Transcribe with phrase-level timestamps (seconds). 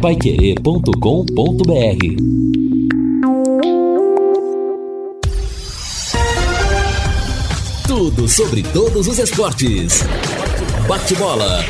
[0.00, 0.90] paiquerê.com.br
[7.86, 10.02] Tudo sobre todos os esportes.
[10.88, 11.62] Bate-bola.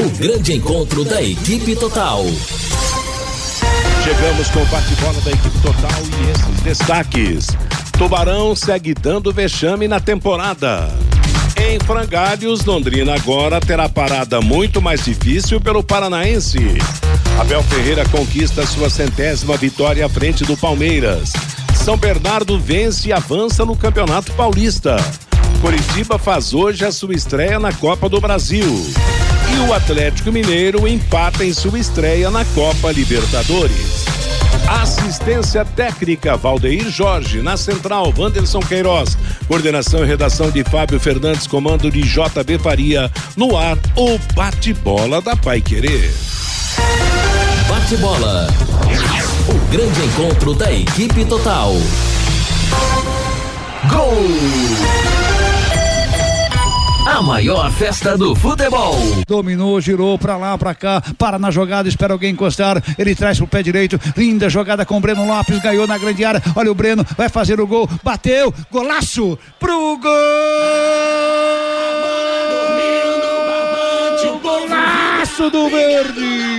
[0.00, 2.24] O grande encontro da equipe total.
[4.02, 7.46] Chegamos com o bate-bola da equipe total e esses destaques.
[7.96, 10.88] Tubarão segue dando vexame na temporada.
[11.64, 16.58] Em Frangalhos, Londrina agora terá parada muito mais difícil pelo Paranaense.
[17.38, 21.32] Abel Ferreira conquista sua centésima vitória à frente do Palmeiras.
[21.76, 24.96] São Bernardo vence e avança no Campeonato Paulista.
[25.60, 28.66] Curitiba faz hoje a sua estreia na Copa do Brasil.
[29.54, 34.21] E o Atlético Mineiro empata em sua estreia na Copa Libertadores.
[34.68, 39.16] Assistência técnica Valdeir Jorge, na central Wanderson Queiroz,
[39.46, 45.36] coordenação e redação de Fábio Fernandes, comando de JB Faria, no ar o bate-bola da
[45.36, 46.12] Pai Querer.
[47.68, 48.48] Bate-bola.
[49.48, 51.74] O grande encontro da equipe total.
[53.90, 55.21] Gol!
[57.04, 58.94] A maior festa do futebol.
[59.26, 62.82] Dominou, girou pra lá, pra cá, para na jogada, espera alguém encostar.
[62.96, 64.00] Ele traz pro pé direito.
[64.16, 66.42] Linda jogada com o Breno Lopes, ganhou na grande área.
[66.54, 67.88] Olha o Breno, vai fazer o gol.
[68.04, 70.12] Bateu, golaço pro gol!
[74.42, 76.51] Golaço do Verde!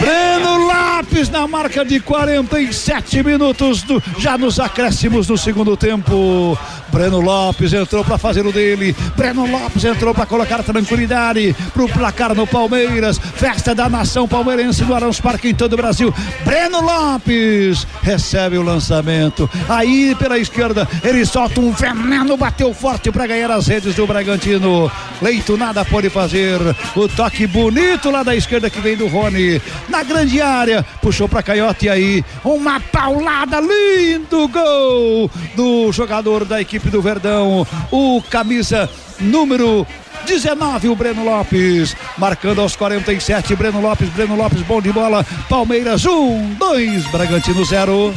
[0.00, 6.58] Breno Lopes na marca de 47 minutos, do, já nos acréscimos do segundo tempo.
[6.90, 8.94] Breno Lopes entrou para fazer o dele.
[9.16, 13.18] Breno Lopes entrou para colocar tranquilidade pro placar no Palmeiras.
[13.18, 16.14] Festa da nação palmeirense no Arãos Parque em todo o Brasil.
[16.44, 19.50] Breno Lopes recebe o lançamento.
[19.68, 24.90] Aí pela esquerda ele solta um veneno, bateu forte para ganhar as redes do Bragantino.
[25.20, 26.60] Leito nada pode fazer.
[26.94, 29.60] O toque bonito lá da esquerda que vem do Rony
[29.94, 36.90] na grande área, puxou para Caiote aí, uma paulada, lindo gol do jogador da equipe
[36.90, 38.90] do Verdão, o camisa
[39.20, 39.86] número
[40.26, 46.04] 19, o Breno Lopes, marcando aos 47, Breno Lopes, Breno Lopes, bom de bola, Palmeiras
[46.04, 48.12] 1, um, 2, Bragantino 0.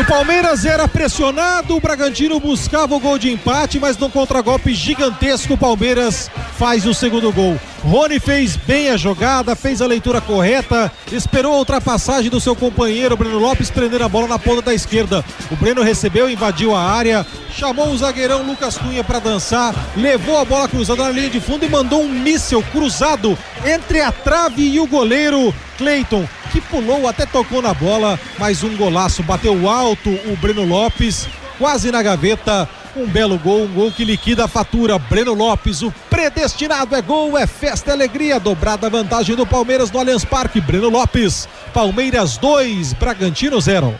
[0.00, 5.52] O Palmeiras era pressionado, o Bragantino buscava o gol de empate, mas num contragolpe gigantesco,
[5.52, 7.60] o Palmeiras faz o segundo gol.
[7.84, 13.14] Rony fez bem a jogada, fez a leitura correta, esperou a ultrapassagem do seu companheiro
[13.14, 15.22] Breno Lopes prender a bola na ponta da esquerda.
[15.50, 20.46] O Breno recebeu, invadiu a área, chamou o zagueirão Lucas Cunha para dançar, levou a
[20.46, 24.80] bola cruzada na linha de fundo e mandou um míssel cruzado entre a trave e
[24.80, 30.36] o goleiro Cleiton que pulou, até tocou na bola, mas um golaço, bateu alto o
[30.36, 31.28] Breno Lopes,
[31.58, 32.68] quase na gaveta.
[32.96, 34.98] Um belo gol, um gol que liquida a fatura.
[34.98, 38.40] Breno Lopes, o predestinado é gol, é festa, é alegria.
[38.40, 40.60] Dobrada vantagem do Palmeiras no Allianz Parque.
[40.60, 43.94] Breno Lopes, Palmeiras 2, Bragantino 0.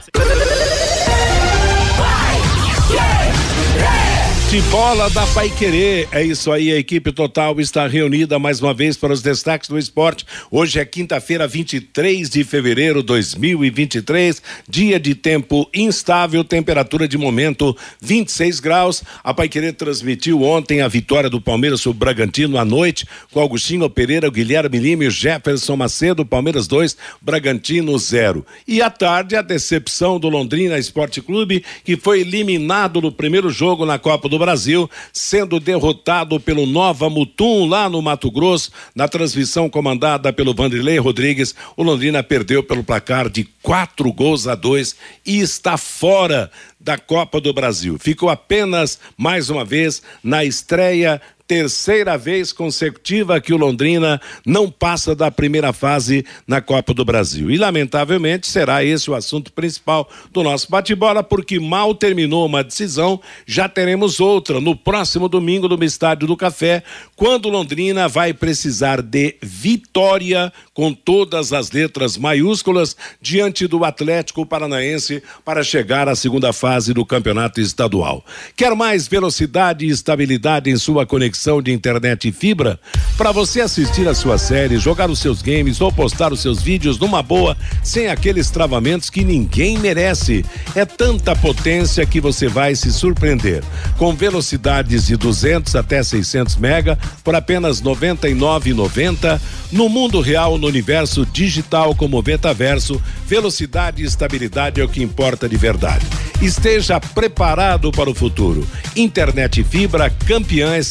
[4.51, 6.09] De bola da Pai Querer.
[6.11, 9.79] É isso aí, a equipe total está reunida mais uma vez para os destaques do
[9.79, 10.27] esporte.
[10.51, 17.77] Hoje é quinta-feira, 23 de fevereiro de 2023, dia de tempo instável, temperatura de momento
[18.03, 19.05] 26 graus.
[19.23, 23.41] A Pai Querer transmitiu ontem a vitória do Palmeiras sobre o Bragantino à noite, com
[23.41, 28.45] Agostinho Pereira, Guilherme Lima e Jefferson Macedo, Palmeiras 2, Bragantino 0.
[28.67, 33.87] E à tarde, a decepção do Londrina Esporte Clube, que foi eliminado no primeiro jogo
[33.87, 39.71] na Copa do Brasil, sendo derrotado pelo Nova Mutum lá no Mato Grosso, na transmissão
[39.71, 41.55] comandada pelo Vanderlei Rodrigues.
[41.77, 47.41] O Londrina perdeu pelo placar de quatro gols a dois e está fora da Copa
[47.41, 47.99] do Brasil.
[48.01, 55.17] Ficou apenas mais uma vez na estreia terceira vez consecutiva que o Londrina não passa
[55.17, 57.51] da primeira fase na Copa do Brasil.
[57.51, 63.21] E, lamentavelmente, será esse o assunto principal do nosso bate-bola, porque mal terminou uma decisão,
[63.45, 66.85] já teremos outra no próximo domingo no Estádio do Café,
[67.17, 75.21] quando Londrina vai precisar de vitória com todas as letras maiúsculas diante do Atlético Paranaense
[75.45, 78.25] para chegar à segunda fase do campeonato estadual.
[78.55, 82.79] Quer mais velocidade e estabilidade em sua conexão de internet e fibra?
[83.17, 86.99] Para você assistir a sua série, jogar os seus games ou postar os seus vídeos
[86.99, 90.45] numa boa, sem aqueles travamentos que ninguém merece.
[90.75, 93.65] É tanta potência que você vai se surpreender.
[93.97, 99.41] Com velocidades de 200 até 600 mega por apenas R$ 99,90
[99.73, 105.49] no mundo real no universo digital como metaverso, velocidade e estabilidade é o que importa
[105.49, 106.05] de verdade.
[106.43, 108.67] Esteja preparado para o futuro.
[108.97, 110.83] Internet fibra campeã é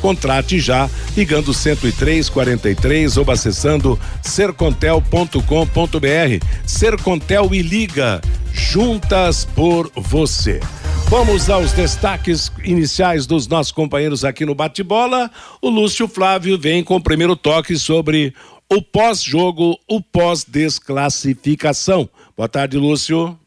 [0.00, 6.46] Contrate já ligando 10343 ou acessando sercontel.com.br.
[6.66, 8.20] Sercontel e liga
[8.52, 10.60] juntas por você.
[11.08, 15.30] Vamos aos destaques iniciais dos nossos companheiros aqui no bate-bola.
[15.60, 18.34] O Lúcio Flávio vem com o primeiro toque sobre
[18.68, 22.08] o pós-jogo, o pós-desclassificação.
[22.36, 23.38] Boa tarde, Lúcio.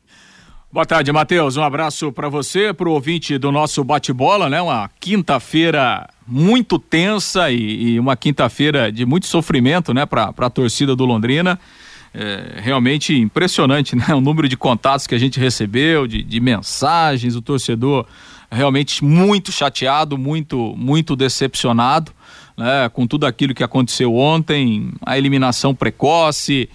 [0.69, 1.55] Boa tarde, Matheus.
[1.55, 4.61] Um abraço para você, para o ouvinte do nosso bate-bola, né?
[4.61, 10.93] Uma quinta-feira muito tensa e, e uma quinta-feira de muito sofrimento, né, para a torcida
[10.93, 11.57] do Londrina.
[12.13, 14.07] É, realmente impressionante, né?
[14.13, 18.05] O número de contatos que a gente recebeu, de, de mensagens, o torcedor
[18.51, 22.11] realmente muito chateado, muito, muito decepcionado,
[22.57, 22.89] né?
[22.89, 26.69] Com tudo aquilo que aconteceu ontem, a eliminação precoce,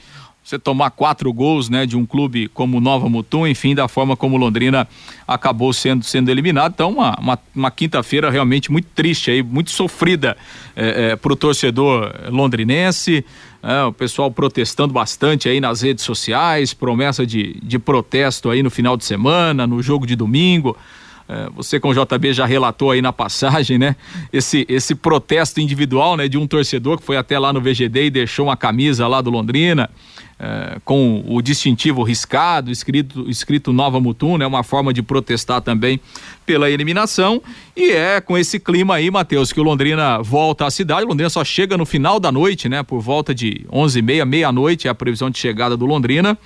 [0.44, 4.36] você tomar quatro gols né, de um clube como Nova Mutum, enfim, da forma como
[4.36, 4.88] Londrina
[5.26, 6.72] acabou sendo, sendo eliminado.
[6.72, 10.36] Então, uma, uma, uma quinta-feira realmente muito triste, aí, muito sofrida
[10.74, 13.24] é, é, para o torcedor londrinense.
[13.62, 18.70] É, o pessoal protestando bastante aí nas redes sociais, promessa de, de protesto aí no
[18.70, 20.76] final de semana, no jogo de domingo.
[21.28, 23.94] É, você com o JB já relatou aí na passagem, né?
[24.32, 26.26] Esse, esse protesto individual, né?
[26.26, 29.30] De um torcedor que foi até lá no VGD e deixou uma camisa lá do
[29.30, 29.88] Londrina
[30.38, 34.46] é, com o distintivo riscado, escrito, escrito Nova Mutum, né?
[34.46, 36.00] Uma forma de protestar também
[36.44, 37.42] pela eliminação.
[37.76, 41.04] E é com esse clima aí, Matheus, que o Londrina volta à cidade.
[41.04, 42.82] O Londrina só chega no final da noite, né?
[42.82, 46.36] Por volta de 11h30, meia-noite é a previsão de chegada do Londrina.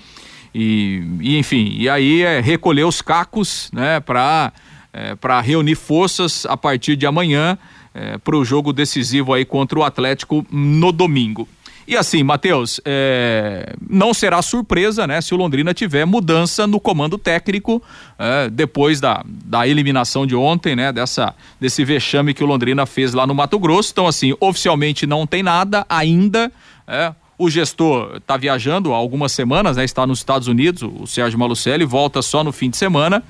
[0.54, 4.52] E, e, enfim, e aí é recolher os cacos, né, para
[4.96, 7.58] é, para reunir forças a partir de amanhã
[7.94, 11.46] é, para o jogo decisivo aí contra o Atlético no domingo.
[11.86, 17.16] E assim, Matheus, é, não será surpresa, né, se o Londrina tiver mudança no comando
[17.16, 17.80] técnico
[18.18, 23.14] é, depois da, da eliminação de ontem, né, dessa, desse vexame que o Londrina fez
[23.14, 23.90] lá no Mato Grosso.
[23.92, 26.50] Então, assim, oficialmente não tem nada ainda.
[26.88, 31.38] É, o gestor está viajando há algumas semanas, né, está nos Estados Unidos, o Sérgio
[31.38, 33.22] Malucelli, volta só no fim de semana.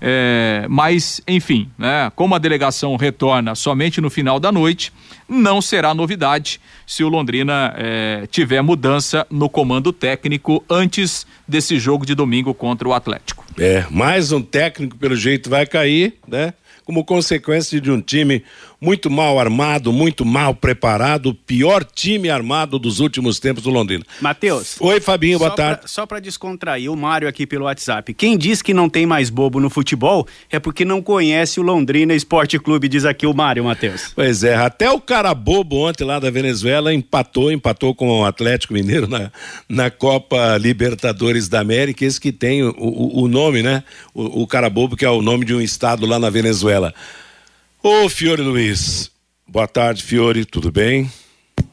[0.00, 4.92] É, mas, enfim, né, como a delegação retorna somente no final da noite,
[5.28, 12.04] não será novidade se o Londrina é, tiver mudança no comando técnico antes desse jogo
[12.04, 13.44] de domingo contra o Atlético.
[13.58, 16.52] É, mais um técnico pelo jeito vai cair, né?
[16.84, 18.42] Como consequência de um time
[18.82, 24.04] muito mal armado, muito mal preparado, o pior time armado dos últimos tempos do Londrina.
[24.20, 24.76] Matheus.
[24.80, 25.82] Oi, Fabinho, boa tarde.
[25.82, 28.12] Pra, só para descontrair, o Mário aqui pelo WhatsApp.
[28.12, 32.12] Quem diz que não tem mais bobo no futebol é porque não conhece o Londrina
[32.12, 34.10] Esporte Clube, diz aqui o Mário, Matheus.
[34.16, 38.74] Pois é, até o cara bobo ontem lá da Venezuela empatou, empatou com o Atlético
[38.74, 39.30] Mineiro na,
[39.68, 43.84] na Copa Libertadores da América, esse que tem o, o, o nome, né?
[44.12, 46.92] O, o cara bobo que é o nome de um estado lá na Venezuela.
[47.84, 49.10] Ô, Fiore Luiz.
[49.44, 51.10] Boa tarde, Fiore, tudo bem?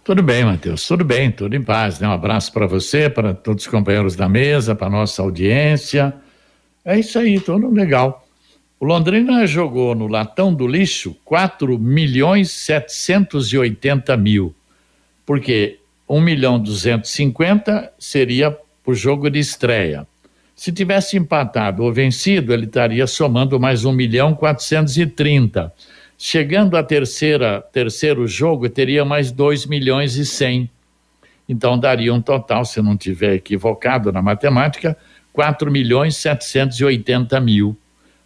[0.03, 1.99] Tudo bem, Matheus, tudo bem, tudo em paz.
[1.99, 2.07] Né?
[2.07, 6.11] Um abraço para você, para todos os companheiros da mesa, para nossa audiência.
[6.83, 8.27] É isso aí, tudo legal.
[8.79, 14.55] O Londrina jogou no latão do lixo 4 milhões 780 mil,
[15.27, 15.77] porque
[16.09, 20.07] 1 milhão 250 seria o jogo de estreia.
[20.55, 25.71] Se tivesse empatado ou vencido, ele estaria somando mais 1 milhão 430
[26.21, 30.69] Chegando a terceira, terceiro jogo, teria mais 2 milhões e 100.
[31.47, 34.97] Então daria um total, se não tiver equivocado na matemática,
[35.31, 37.73] 4 milhões 780 mil.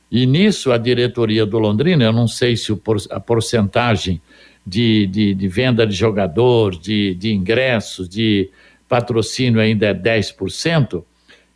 [0.09, 2.75] E nisso a diretoria do Londrina, eu não sei se
[3.11, 4.19] a porcentagem
[4.65, 8.49] de, de, de venda de jogador, de, de ingressos, de
[8.89, 11.03] patrocínio ainda é 10%,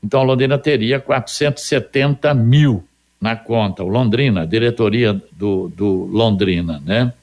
[0.03, 2.86] então Londrina teria 470 mil
[3.19, 7.13] na conta, o Londrina, a diretoria do, do Londrina, né?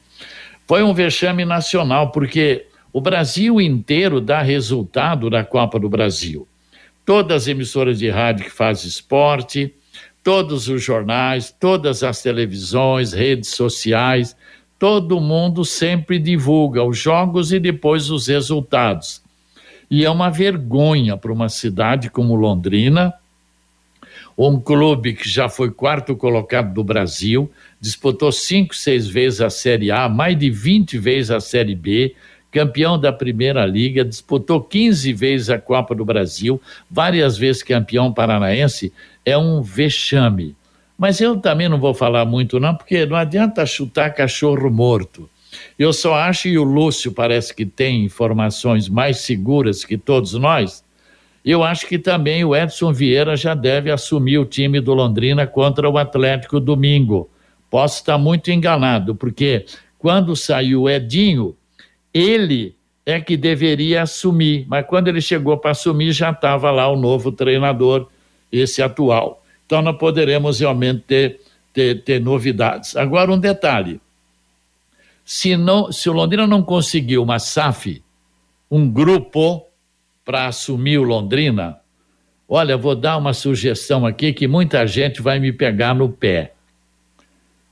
[0.66, 6.48] Foi um vexame nacional, porque o Brasil inteiro dá resultado na Copa do Brasil.
[7.04, 9.74] Todas as emissoras de rádio que fazem esporte,
[10.22, 14.34] todos os jornais, todas as televisões, redes sociais,
[14.78, 19.22] todo mundo sempre divulga os jogos e depois os resultados.
[19.90, 23.12] E é uma vergonha para uma cidade como Londrina,
[24.36, 27.50] um clube que já foi quarto colocado do Brasil,
[27.80, 32.14] disputou cinco, seis vezes a Série A, mais de 20 vezes a Série B,
[32.50, 36.60] campeão da Primeira Liga, disputou 15 vezes a Copa do Brasil,
[36.90, 38.92] várias vezes campeão paranaense,
[39.24, 40.56] é um vexame.
[40.96, 45.28] Mas eu também não vou falar muito, não, porque não adianta chutar cachorro morto.
[45.78, 50.83] Eu só acho, e o Lúcio parece que tem informações mais seguras que todos nós,
[51.44, 55.90] Eu acho que também o Edson Vieira já deve assumir o time do Londrina contra
[55.90, 57.28] o Atlético domingo.
[57.68, 59.66] Posso estar muito enganado, porque
[59.98, 61.54] quando saiu o Edinho,
[62.14, 62.74] ele
[63.04, 67.30] é que deveria assumir, mas quando ele chegou para assumir já estava lá o novo
[67.30, 68.08] treinador,
[68.50, 69.42] esse atual.
[69.66, 71.40] Então nós poderemos realmente ter,
[71.72, 72.96] ter, ter novidades.
[72.96, 74.00] Agora um detalhe,
[75.24, 78.02] se, não, se o Londrina não conseguiu uma SAF,
[78.70, 79.66] um grupo
[80.24, 81.78] para assumir o Londrina,
[82.48, 86.54] olha, vou dar uma sugestão aqui que muita gente vai me pegar no pé.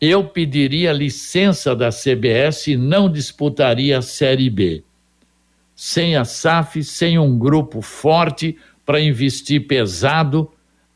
[0.00, 4.82] Eu pediria licença da CBS e não disputaria a Série B.
[5.75, 10.50] Sem a SAF, sem um grupo forte para investir pesado,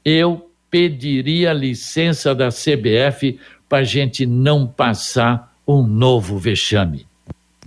[0.05, 7.07] eu pediria licença da CBF para a gente não passar um novo vexame.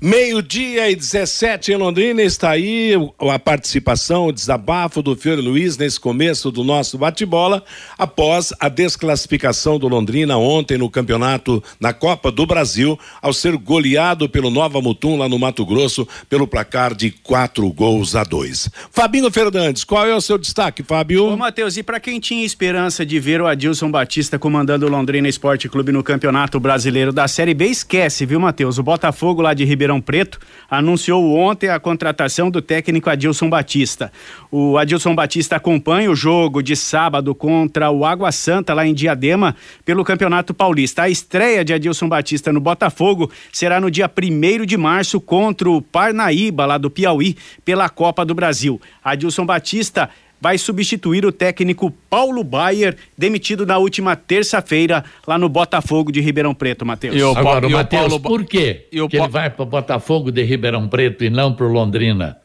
[0.02, 6.00] Meio-dia e 17 em Londrina está aí a participação, o desabafo do Fiore Luiz nesse
[6.00, 7.62] começo do nosso bate-bola,
[7.98, 14.30] após a desclassificação do Londrina ontem no campeonato na Copa do Brasil, ao ser goleado
[14.30, 18.70] pelo Nova Mutum lá no Mato Grosso pelo placar de quatro gols a dois.
[18.92, 21.26] Fabinho Fernandes, qual é o seu destaque, Fábio?
[21.26, 25.28] Ô, Matheus, e para quem tinha esperança de ver o Adilson Batista comandando o Londrina
[25.28, 28.78] Esporte Clube no Campeonato Brasileiro da Série B, esquece, viu, Matheus?
[28.78, 34.12] O Botafogo lá de Ribeirão Ribeirão Preto anunciou ontem a contratação do técnico Adilson Batista.
[34.52, 39.56] O Adilson Batista acompanha o jogo de sábado contra o Água Santa lá em Diadema
[39.84, 41.04] pelo Campeonato Paulista.
[41.04, 45.82] A estreia de Adilson Batista no Botafogo será no dia 1 de março contra o
[45.82, 48.80] Parnaíba lá do Piauí pela Copa do Brasil.
[49.04, 50.10] Adilson Batista
[50.42, 56.54] vai substituir o técnico Paulo Baier, demitido na última terça-feira lá no Botafogo de Ribeirão
[56.54, 57.16] Preto, Matheus.
[57.36, 58.20] Agora, o Matheus, Paulo...
[58.20, 61.72] por quê que ele vai para o Botafogo de Ribeirão Preto e não para o
[61.72, 62.38] Londrina?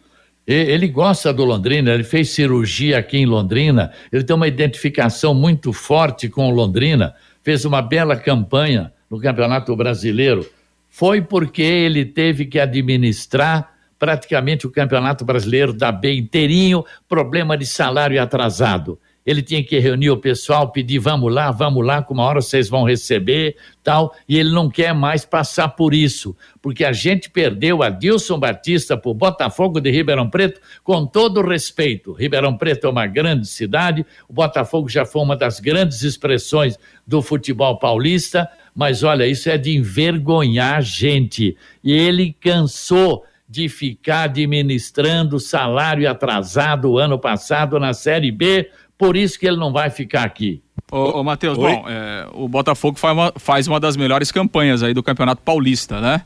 [0.46, 5.72] Ele gosta do Londrina, ele fez cirurgia aqui em Londrina, ele tem uma identificação muito
[5.72, 10.46] forte com o Londrina, fez uma bela campanha no Campeonato Brasileiro.
[10.90, 13.74] Foi porque ele teve que administrar
[14.04, 18.99] praticamente o Campeonato Brasileiro da B inteirinho, problema de salário atrasado.
[19.25, 22.68] Ele tinha que reunir o pessoal, pedir, vamos lá, vamos lá, com uma hora vocês
[22.68, 27.82] vão receber, tal, e ele não quer mais passar por isso, porque a gente perdeu
[27.82, 32.12] a Dilson Batista por Botafogo de Ribeirão Preto, com todo respeito.
[32.12, 37.23] Ribeirão Preto é uma grande cidade, o Botafogo já foi uma das grandes expressões do
[37.23, 41.56] futebol paulista, mas olha, isso é de envergonhar a gente.
[41.82, 48.68] E ele cansou de ficar administrando salário atrasado o ano passado na Série B,
[48.99, 50.61] por isso que ele não vai ficar aqui.
[50.90, 54.92] Ô, ô Matheus, bom, é, o Botafogo faz uma, faz uma das melhores campanhas aí
[54.92, 56.23] do Campeonato Paulista, né?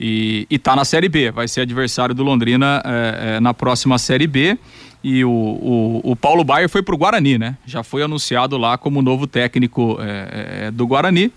[0.00, 3.96] E, e tá na Série B, vai ser adversário do Londrina é, é, na próxima
[3.96, 4.58] Série B.
[5.04, 7.56] E o, o, o Paulo Baier foi pro Guarani, né?
[7.64, 11.32] Já foi anunciado lá como novo técnico é, é, do Guarani.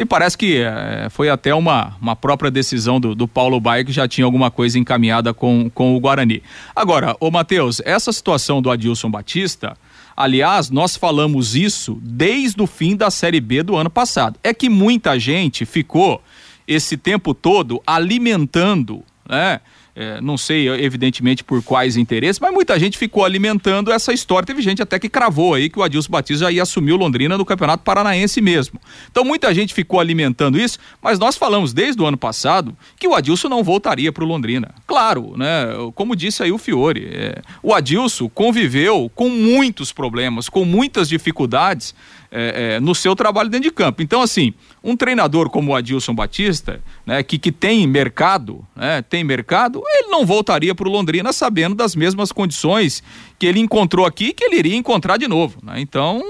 [0.00, 3.92] E parece que é, foi até uma, uma própria decisão do, do Paulo Baia que
[3.92, 6.42] já tinha alguma coisa encaminhada com, com o Guarani.
[6.74, 9.76] Agora, ô Matheus, essa situação do Adilson Batista,
[10.16, 14.38] aliás, nós falamos isso desde o fim da Série B do ano passado.
[14.42, 16.22] É que muita gente ficou
[16.66, 19.60] esse tempo todo alimentando, né?
[20.00, 24.46] É, não sei, evidentemente, por quais interesses, mas muita gente ficou alimentando essa história.
[24.46, 27.36] Teve gente até que cravou aí que o Adilson Batista já ia assumir o Londrina
[27.36, 28.80] no Campeonato Paranaense mesmo.
[29.10, 33.14] Então muita gente ficou alimentando isso, mas nós falamos desde o ano passado que o
[33.14, 34.74] Adilson não voltaria para o Londrina.
[34.86, 35.66] Claro, né?
[35.94, 41.94] Como disse aí o Fiore, é, o Adilson conviveu com muitos problemas, com muitas dificuldades
[42.30, 44.02] é, é, no seu trabalho dentro de campo.
[44.02, 49.24] Então, assim, um treinador como o Adilson Batista, né, que, que tem mercado, né, tem
[49.24, 53.02] mercado, ele não voltaria para o Londrina sabendo das mesmas condições
[53.38, 55.58] que ele encontrou aqui que ele iria encontrar de novo.
[55.62, 55.80] Né?
[55.80, 56.22] Então,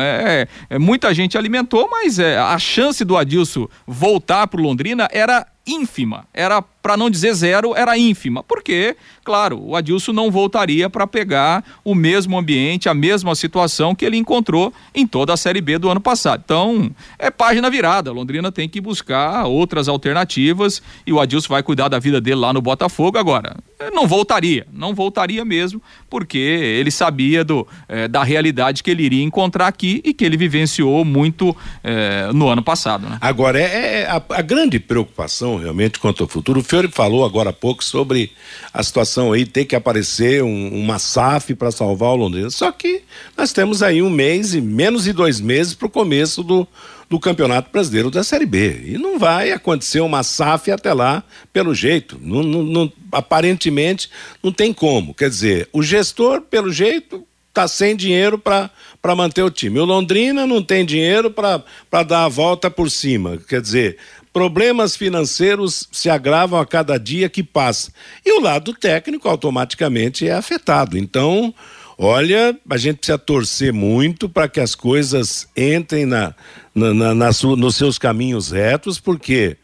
[0.00, 5.08] é, é, muita gente alimentou, mas é, a chance do Adilson voltar para o Londrina
[5.10, 10.88] era ínfima, era para não dizer zero, era ínfima, porque, claro, o Adilson não voltaria
[10.88, 15.60] para pegar o mesmo ambiente, a mesma situação que ele encontrou em toda a Série
[15.60, 16.42] B do ano passado.
[16.44, 18.10] Então, é página virada.
[18.10, 22.52] Londrina tem que buscar outras alternativas e o Adilson vai cuidar da vida dele lá
[22.52, 23.56] no Botafogo agora.
[23.92, 29.22] Não voltaria, não voltaria mesmo, porque ele sabia do, é, da realidade que ele iria
[29.22, 33.08] encontrar aqui e que ele vivenciou muito é, no ano passado.
[33.08, 33.18] Né?
[33.20, 36.60] Agora, é, é a, a grande preocupação realmente quanto ao futuro.
[36.60, 38.32] O Fiore falou agora há pouco sobre
[38.72, 42.50] a situação aí, ter que aparecer um, uma SAF para salvar o Londrina.
[42.50, 43.02] Só que
[43.36, 46.66] nós temos aí um mês e menos de dois meses para o começo do,
[47.08, 48.82] do Campeonato Brasileiro da Série B.
[48.84, 51.22] E não vai acontecer uma SAF até lá,
[51.52, 52.18] pelo jeito.
[52.20, 54.10] Não, não, não, aparentemente
[54.42, 55.14] não tem como.
[55.14, 58.70] Quer dizer, o gestor, pelo jeito, está sem dinheiro para
[59.16, 59.80] manter o time.
[59.80, 63.38] O Londrina não tem dinheiro para dar a volta por cima.
[63.48, 63.96] Quer dizer,
[64.32, 67.90] problemas financeiros se agravam a cada dia que passa.
[68.24, 70.96] E o lado técnico automaticamente é afetado.
[70.96, 71.52] Então,
[71.98, 76.32] olha, a gente precisa torcer muito para que as coisas entrem na,
[76.72, 79.56] na, na, na nos seus caminhos retos, porque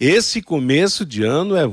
[0.00, 1.68] esse começo de ano é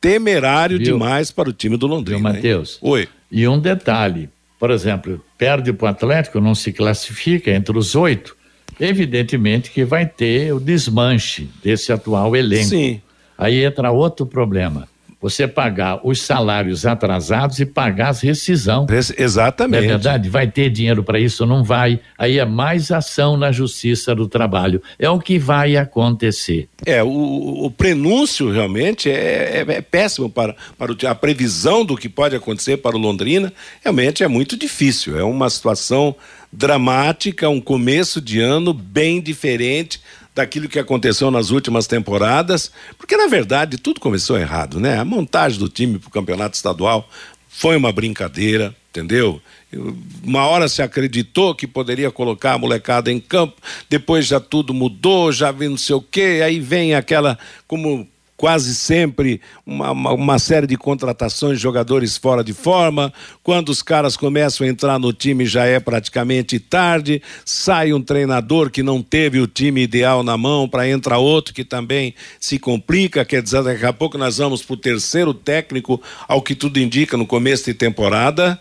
[0.00, 0.86] temerário Viu?
[0.86, 2.18] demais para o time do Londrina.
[2.18, 2.78] Viu, Matheus?
[2.80, 3.06] Oi.
[3.30, 8.34] E um detalhe, por exemplo, perde para o Atlético, não se classifica entre os oito,
[8.80, 12.70] evidentemente que vai ter o desmanche desse atual elenco.
[12.70, 13.00] Sim.
[13.36, 14.88] Aí entra outro problema
[15.20, 18.86] você pagar os salários atrasados e pagar as rescisão.
[19.18, 19.82] Exatamente.
[19.82, 20.28] Não é verdade?
[20.30, 21.44] Vai ter dinheiro para isso?
[21.44, 22.00] Não vai.
[22.16, 24.82] Aí é mais ação na Justiça do Trabalho.
[24.98, 26.68] É o que vai acontecer.
[26.86, 31.96] É, o, o prenúncio realmente é, é, é, péssimo para, para o, a previsão do
[31.96, 33.52] que pode acontecer para o Londrina.
[33.82, 35.18] Realmente é muito difícil.
[35.18, 36.14] É uma situação
[36.52, 40.00] dramática, um começo de ano bem diferente
[40.34, 44.98] daquilo que aconteceu nas últimas temporadas, porque na verdade tudo começou errado, né?
[44.98, 47.08] A montagem do time para o campeonato estadual
[47.48, 49.40] foi uma brincadeira, entendeu?
[50.22, 55.32] Uma hora se acreditou que poderia colocar a molecada em campo, depois já tudo mudou,
[55.32, 58.08] já vem não sei o quê, aí vem aquela, como
[58.40, 63.12] quase sempre uma, uma, uma, série de contratações de jogadores fora de forma.
[63.42, 67.20] Quando os caras começam a entrar no time já é praticamente tarde.
[67.44, 71.62] Sai um treinador que não teve o time ideal na mão para entrar outro que
[71.62, 73.26] também se complica.
[73.26, 77.18] Quer dizer, daqui a pouco nós vamos para o terceiro técnico, ao que tudo indica
[77.18, 78.58] no começo de temporada.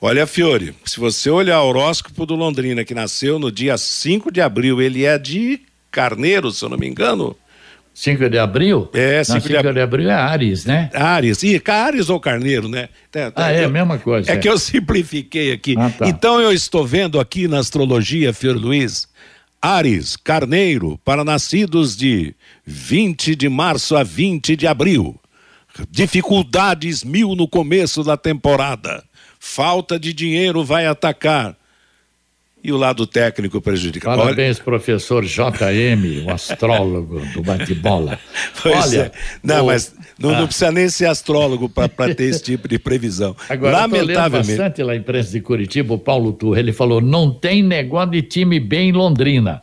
[0.00, 4.40] Olha, Fiore, se você olhar o horóscopo do Londrina, que nasceu no dia 5 de
[4.40, 7.36] abril, ele é de Carneiro, se eu não me engano.
[7.96, 8.90] 5 de abril?
[8.92, 9.72] É, 5 de, ab...
[9.72, 10.90] de, abril é Ares, né?
[10.92, 12.90] Ares, e Ares ou Carneiro, né?
[13.14, 14.30] É, ah, é a mesma coisa.
[14.30, 15.74] É, é, que eu simplifiquei aqui.
[15.78, 16.06] Ah, tá.
[16.06, 19.08] Então eu estou vendo aqui na astrologia, Fior Luiz,
[19.62, 22.34] Ares, Carneiro, para nascidos de
[22.66, 25.18] 20 de março a 20 de abril.
[25.90, 29.02] Dificuldades mil no começo da temporada.
[29.40, 31.56] Falta de dinheiro vai atacar
[32.66, 34.10] e o lado técnico prejudica.
[34.16, 34.64] Parabéns, Olha...
[34.64, 38.18] professor JM, o astrólogo do bate-bola.
[38.66, 39.12] Olha, é.
[39.40, 39.66] não, o...
[39.66, 40.40] mas não, ah.
[40.40, 43.36] não, precisa nem ser astrólogo para ter esse tipo de previsão.
[43.48, 44.50] Agora, Lamentavelmente.
[44.50, 48.10] Eu bastante lá a imprensa de Curitiba, o Paulo Turra, ele falou: não tem negócio
[48.10, 49.62] de time bem em Londrina.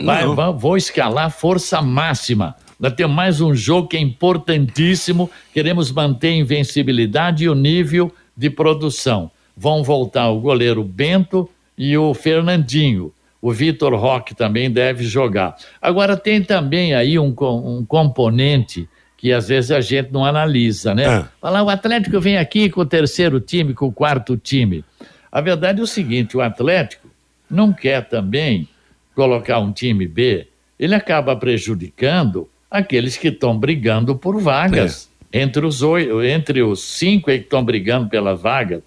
[0.00, 2.54] Vai, vai, vou escalar força máxima.
[2.78, 5.28] Nós temos mais um jogo que é importantíssimo.
[5.52, 9.28] Queremos manter a invencibilidade e o nível de produção.
[9.56, 13.12] Vão voltar o goleiro Bento e o Fernandinho.
[13.40, 15.56] O Vitor Roque também deve jogar.
[15.80, 21.04] Agora, tem também aí um, um componente que às vezes a gente não analisa, né?
[21.04, 21.24] É.
[21.40, 24.84] Falar, o Atlético vem aqui com o terceiro time, com o quarto time.
[25.30, 27.08] A verdade é o seguinte: o Atlético
[27.50, 28.68] não quer também
[29.14, 30.46] colocar um time B,
[30.78, 35.08] ele acaba prejudicando aqueles que estão brigando por vagas.
[35.32, 35.40] É.
[35.40, 35.82] Entre, os,
[36.24, 38.82] entre os cinco que estão brigando pela vaga,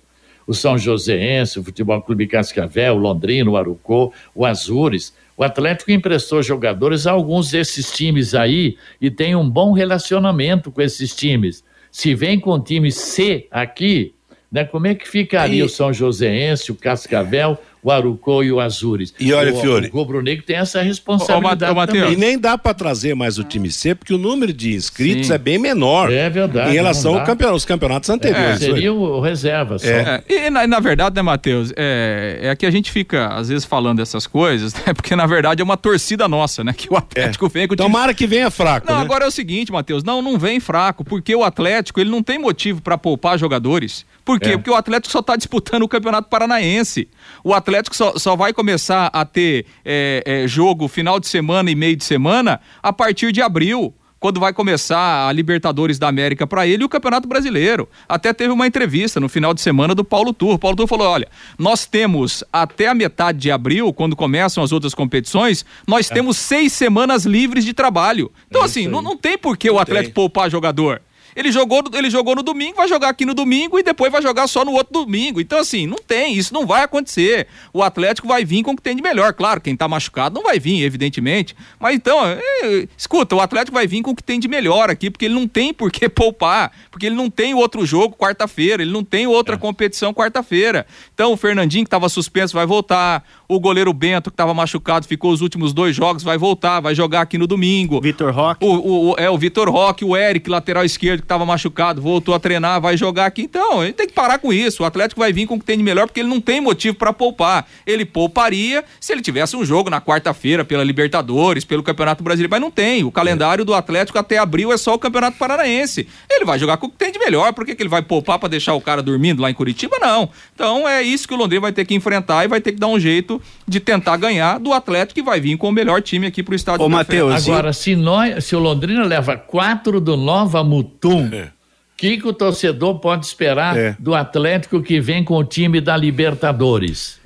[0.47, 5.13] o São Joséense, o Futebol Clube Cascavel, o Londrino, o Arucô, o Azures.
[5.35, 10.81] O Atlético emprestou jogadores a alguns desses times aí e tem um bom relacionamento com
[10.81, 11.63] esses times.
[11.91, 14.13] Se vem com o time C aqui,
[14.51, 15.63] né, como é que ficaria e...
[15.63, 19.13] o São Joséense, o Cascavel, o Arucó e o Azures.
[19.19, 19.89] E olha, o, Fiore.
[19.93, 21.71] O Rubro Negro tem essa responsabilidade.
[21.71, 22.13] Ô, Mateus.
[22.13, 25.33] E nem dá para trazer mais o time C, porque o número de inscritos Sim.
[25.33, 26.11] é bem menor.
[26.11, 26.71] É verdade.
[26.71, 28.61] Em relação aos campeonatos, campeonatos anteriores.
[28.61, 29.87] É, seria o reserva só.
[29.87, 30.23] É.
[30.27, 31.71] E na, na, verdade, né, Matheus?
[31.75, 35.61] É, é que a gente fica, às vezes, falando essas coisas, né, porque na verdade
[35.61, 36.73] é uma torcida nossa, né?
[36.73, 37.49] Que o Atlético é.
[37.49, 37.87] vem com o time...
[37.87, 38.87] Tomara que venha fraco.
[38.87, 39.01] Não, né?
[39.01, 40.03] agora é o seguinte, Matheus.
[40.03, 44.05] Não, não vem fraco, porque o Atlético ele não tem motivo para poupar jogadores.
[44.25, 44.49] Por quê?
[44.49, 44.57] É.
[44.57, 47.07] Porque o Atlético só está disputando o Campeonato Paranaense.
[47.43, 51.75] O Atlético só, só vai começar a ter é, é, jogo final de semana e
[51.75, 56.65] meio de semana a partir de abril quando vai começar a Libertadores da América para
[56.65, 57.87] ele e o Campeonato Brasileiro.
[58.07, 60.55] Até teve uma entrevista no final de semana do Paulo Tur.
[60.55, 61.27] O Paulo Tur falou: olha,
[61.57, 66.13] nós temos até a metade de abril, quando começam as outras competições, nós é.
[66.13, 68.31] temos seis semanas livres de trabalho.
[68.49, 71.01] Então, é assim, não, não tem por que o Atlético poupar jogador.
[71.37, 74.47] Ele jogou, ele jogou no domingo, vai jogar aqui no domingo e depois vai jogar
[74.47, 75.39] só no outro domingo.
[75.39, 77.45] Então, assim, não tem, isso não vai acontecer.
[77.71, 79.31] O Atlético vai vir com o que tem de melhor.
[79.33, 81.55] Claro, quem tá machucado não vai vir, evidentemente.
[81.79, 85.11] Mas então, é, escuta, o Atlético vai vir com o que tem de melhor aqui,
[85.11, 88.91] porque ele não tem por que poupar, porque ele não tem outro jogo quarta-feira, ele
[88.91, 89.57] não tem outra é.
[89.59, 90.87] competição quarta-feira.
[91.13, 93.23] Então, o Fernandinho, que estava suspenso, vai voltar.
[93.49, 97.21] O goleiro Bento, que estava machucado, ficou os últimos dois jogos, vai voltar, vai jogar
[97.21, 98.01] aqui no domingo.
[98.01, 98.65] Vitor Roque.
[98.65, 102.35] O, o, o- é o Vitor Roque, o Eric, lateral esquerdo, que estava machucado, voltou
[102.35, 103.43] a treinar, vai jogar aqui.
[103.43, 104.83] Então, gente tem que parar com isso.
[104.83, 106.97] O Atlético vai vir com o que tem de melhor, porque ele não tem motivo
[106.97, 107.65] para poupar.
[107.85, 112.59] Ele pouparia se ele tivesse um jogo na quarta-feira pela Libertadores, pelo Campeonato Brasileiro, mas
[112.59, 113.05] não tem.
[113.05, 116.05] O calendário do Atlético até abril é só o Campeonato Paranaense.
[116.29, 117.53] Ele vai jogar com o que tem de melhor.
[117.53, 119.95] Por que, que ele vai poupar para deixar o cara dormindo lá em Curitiba?
[120.01, 120.29] Não.
[120.53, 122.87] Então é isso que o Londrina vai ter que enfrentar e vai ter que dar
[122.87, 123.36] um jeito
[123.67, 126.85] de tentar ganhar do Atlético que vai vir com o melhor time aqui pro estádio
[126.85, 126.91] Ô, do.
[126.91, 131.49] Matheus, Agora, se, nós, se o Londrina leva quatro do Nova Mutum, o É.
[131.95, 133.95] que, que o torcedor pode esperar É.
[133.99, 137.19] do Atlético que vem com o time da Libertadores?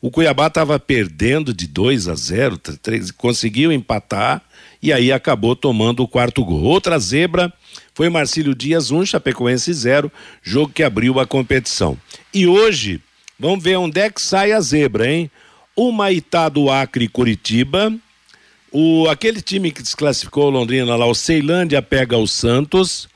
[0.00, 4.42] O Cuiabá estava perdendo de 2 a 0, 3, conseguiu empatar
[4.82, 6.62] e aí acabou tomando o quarto gol.
[6.62, 7.52] Outra zebra
[7.94, 11.98] foi Marcílio Dias 1, Chapecoense 0, jogo que abriu a competição.
[12.32, 13.00] E hoje,
[13.38, 15.30] vamos ver onde é que sai a zebra, hein?
[15.74, 17.92] O Maitá do Acre Curitiba,
[18.72, 23.08] o, aquele time que desclassificou Londrina lá, o Ceilândia pega o Santos,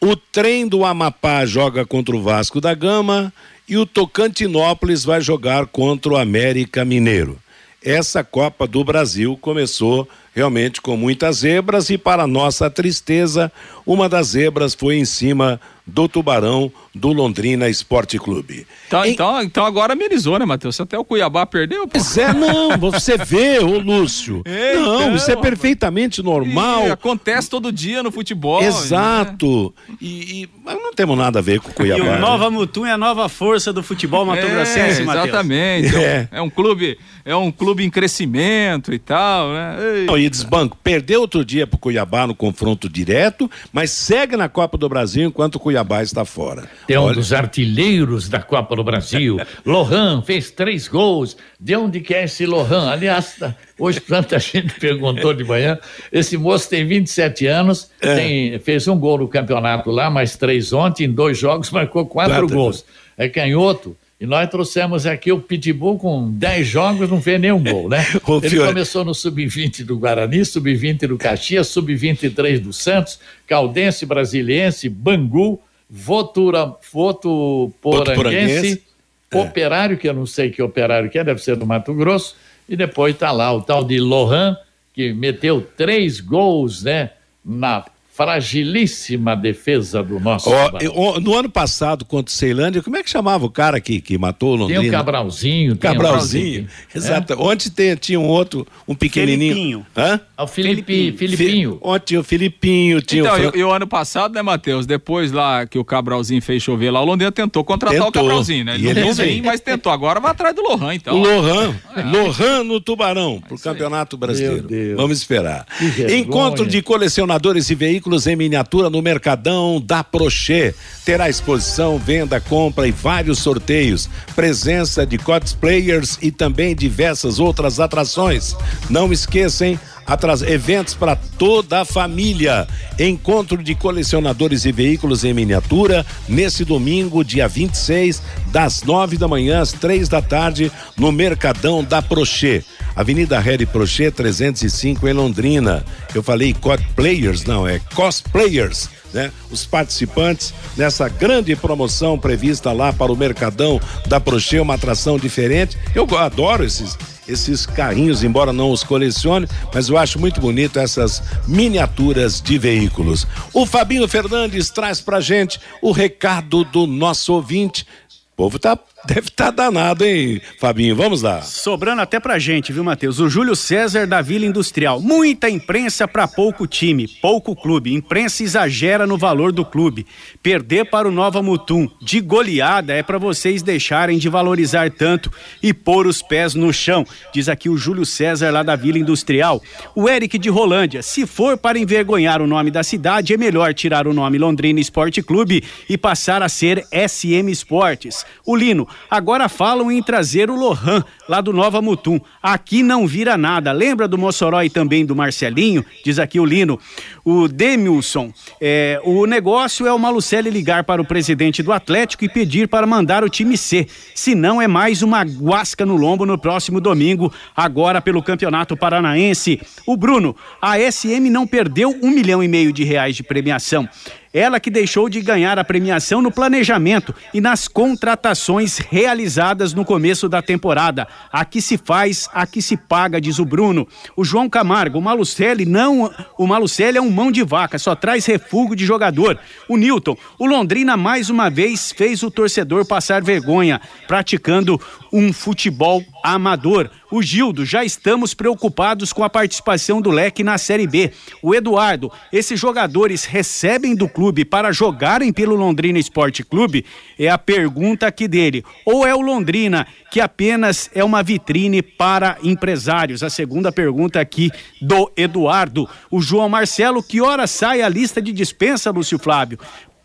[0.00, 3.32] o trem do Amapá joga contra o Vasco da Gama
[3.68, 7.38] e o Tocantinópolis vai jogar contra o América Mineiro.
[7.84, 13.50] Essa Copa do Brasil começou realmente com muitas zebras e para nossa tristeza,
[13.84, 18.66] uma das zebras foi em cima do Tubarão do Londrina Esporte Clube.
[18.86, 20.76] Então, Em- então, então agora amenizou, né, Matheus?
[20.76, 21.92] Se até o Cuiabá perdeu, pô.
[21.92, 24.42] Pois é, não, você vê, ô Lúcio.
[24.44, 26.88] É, não, então, isso é perfeitamente normal.
[26.88, 28.60] Ih, acontece todo dia no futebol.
[28.60, 28.66] né?
[28.68, 29.74] Exato.
[30.00, 32.04] E, e- mas não temos nada a ver com o Cuiabá.
[32.04, 32.18] E o né?
[32.18, 34.98] Nova Mutum é a nova força do futebol Mato É, Matheus.
[34.98, 35.96] exatamente.
[35.96, 36.28] É.
[36.30, 36.40] É.
[36.40, 39.76] um- É um clube, é um clube em crescimento e tal, né?
[40.00, 40.04] Ei.
[40.06, 40.76] Não, e desbanco.
[40.82, 45.54] Perdeu outro dia pro Cuiabá no confronto direto, mas segue na Copa do Brasil enquanto
[45.56, 46.68] o Cuiabá está fora.
[46.86, 49.38] Tem um Olha, dos artilheiros da Copa do Brasil.
[49.64, 51.36] Lohan fez três gols.
[51.60, 52.90] De onde que é esse Lohan?
[52.90, 55.78] Aliás, tá- hoje tanta gente perguntou de manhã.
[56.10, 58.14] Esse moço tem 27 anos, É.
[58.16, 62.34] tem- fez um gol no campeonato lá, mais três ontem, em dois jogos, marcou quatro
[62.40, 62.54] Quatro.
[62.56, 62.84] gols.
[63.16, 63.96] É canhoto.
[64.20, 68.06] E nós trouxemos aqui o Pitbull com 10 jogos, não fez nenhum gol, né?
[68.24, 68.68] Ô, Ele Fiore.
[68.68, 73.18] começou no Sub-20 do Guarani, Sub-20 do Caxias, Sub-23 do Santos,
[73.48, 75.60] Caldense, Brasiliense, Bangu,
[75.94, 78.82] Votura, Votuporanguense, Votuporanguense,
[79.30, 79.38] é.
[79.38, 82.34] Operário, que eu não sei que operário que é, deve ser do Mato Grosso,
[82.66, 84.56] e depois está lá o tal de Lohan,
[84.94, 87.10] que meteu três gols, né,
[87.44, 90.50] na fragilíssima defesa do nosso
[90.94, 94.18] ó, no ano passado, contra o Ceilândia, como é que chamava o cara que, que
[94.18, 94.88] matou o Tem Londrina?
[94.88, 96.68] o Cabralzinho, tem o Cabralzinho.
[96.94, 96.98] É?
[96.98, 97.34] Exato.
[97.40, 99.54] Ontem tem- tinha um outro, um pequenininho.
[99.54, 99.86] Felipinho.
[99.96, 100.20] Hã?
[100.36, 100.46] Ah, O.
[100.46, 101.16] Filipinho.
[101.16, 103.58] Fi- Ontem tinha o Filipinho, tinha Então, o e, Fran...
[103.60, 104.84] e o ano passado, né, Matheus?
[104.86, 108.22] Depois lá que o Cabralzinho fez chover lá, o Londrina tentou contratar o Tentou.
[108.22, 108.74] Cabralzinho, né?
[108.74, 109.42] Ele ele não vem, vem.
[109.42, 109.90] mas tentou.
[109.92, 111.14] Agora vai atrás do Lohan, então.
[111.16, 111.74] O Lohan,
[112.12, 113.60] Lohan no Tubarão, pro aí.
[113.62, 114.66] Campeonato Brasileiro.
[114.66, 114.96] Deus.
[114.96, 115.66] Vamos esperar.
[116.14, 120.74] Encontro de colecionadores e veículos veículos em miniatura no Mercadão da Prochê.
[121.04, 124.10] Terá exposição, venda, compra e vários sorteios.
[124.34, 128.56] Presença de cosplayers e também diversas outras atrações.
[128.90, 132.66] Não esqueçam Atras, eventos para toda a família.
[132.98, 139.60] Encontro de colecionadores e veículos em miniatura nesse domingo, dia 26, das nove da manhã
[139.60, 142.62] às três da tarde, no Mercadão da Prochê.
[142.94, 145.84] Avenida Harry Prochê 305 em Londrina.
[146.14, 148.88] Eu falei cosplayers, não, é cosplayers.
[149.12, 149.30] Né?
[149.50, 155.76] Os participantes nessa grande promoção prevista lá para o Mercadão da Prochê, uma atração diferente.
[155.94, 156.96] Eu adoro esses
[157.32, 163.26] esses carrinhos, embora não os colecione, mas eu acho muito bonito essas miniaturas de veículos.
[163.52, 167.86] O Fabinho Fernandes traz pra gente o recado do nosso ouvinte.
[168.32, 170.94] O povo tá Deve estar tá danado, hein, Fabinho?
[170.94, 171.42] Vamos lá.
[171.42, 173.18] Sobrando até pra gente, viu, Matheus?
[173.18, 175.00] O Júlio César da Vila Industrial.
[175.00, 177.92] Muita imprensa para pouco time, pouco clube.
[177.92, 180.06] Imprensa exagera no valor do clube.
[180.40, 185.74] Perder para o Nova Mutum de goleada é para vocês deixarem de valorizar tanto e
[185.74, 187.04] pôr os pés no chão.
[187.34, 189.60] Diz aqui o Júlio César lá da Vila Industrial.
[189.96, 191.02] O Eric de Rolândia.
[191.02, 195.20] Se for para envergonhar o nome da cidade, é melhor tirar o nome Londrina Esporte
[195.22, 198.24] Clube e passar a ser SM Esportes.
[198.46, 198.91] O Lino.
[199.10, 202.20] Agora falam em trazer o Lohan, lá do Nova Mutum.
[202.42, 203.72] Aqui não vira nada.
[203.72, 205.82] Lembra do Mossoró e também do Marcelinho?
[206.04, 206.78] Diz aqui o Lino.
[207.24, 208.30] O Demilson.
[208.60, 212.86] É, o negócio é o Malucelli ligar para o presidente do Atlético e pedir para
[212.86, 213.86] mandar o time C.
[214.14, 219.58] Se não, é mais uma guasca no lombo no próximo domingo, agora pelo Campeonato Paranaense.
[219.86, 220.36] O Bruno.
[220.60, 223.88] A SM não perdeu um milhão e meio de reais de premiação.
[224.32, 230.26] Ela que deixou de ganhar a premiação no planejamento e nas contratações realizadas no começo
[230.26, 231.06] da temporada.
[231.30, 233.86] Aqui se faz, aqui se paga, diz o Bruno.
[234.16, 238.26] O João Camargo, o Malucelli não, o Malucelli é um mão de vaca, só traz
[238.26, 239.38] refúgio de jogador.
[239.68, 244.80] O Newton, o Londrina mais uma vez fez o torcedor passar vergonha, praticando
[245.12, 246.90] um futebol amador.
[247.10, 251.12] O Gildo, já estamos preocupados com a participação do Leque na Série B.
[251.42, 256.86] O Eduardo, esses jogadores recebem do clube para jogarem pelo Londrina Esporte Clube?
[257.18, 258.64] É a pergunta aqui dele.
[258.86, 263.22] Ou é o Londrina que apenas é uma vitrine para empresários?
[263.22, 265.86] A segunda pergunta aqui do Eduardo.
[266.10, 269.58] O João Marcelo, que hora sai a lista de dispensa, Lúcio Flávio?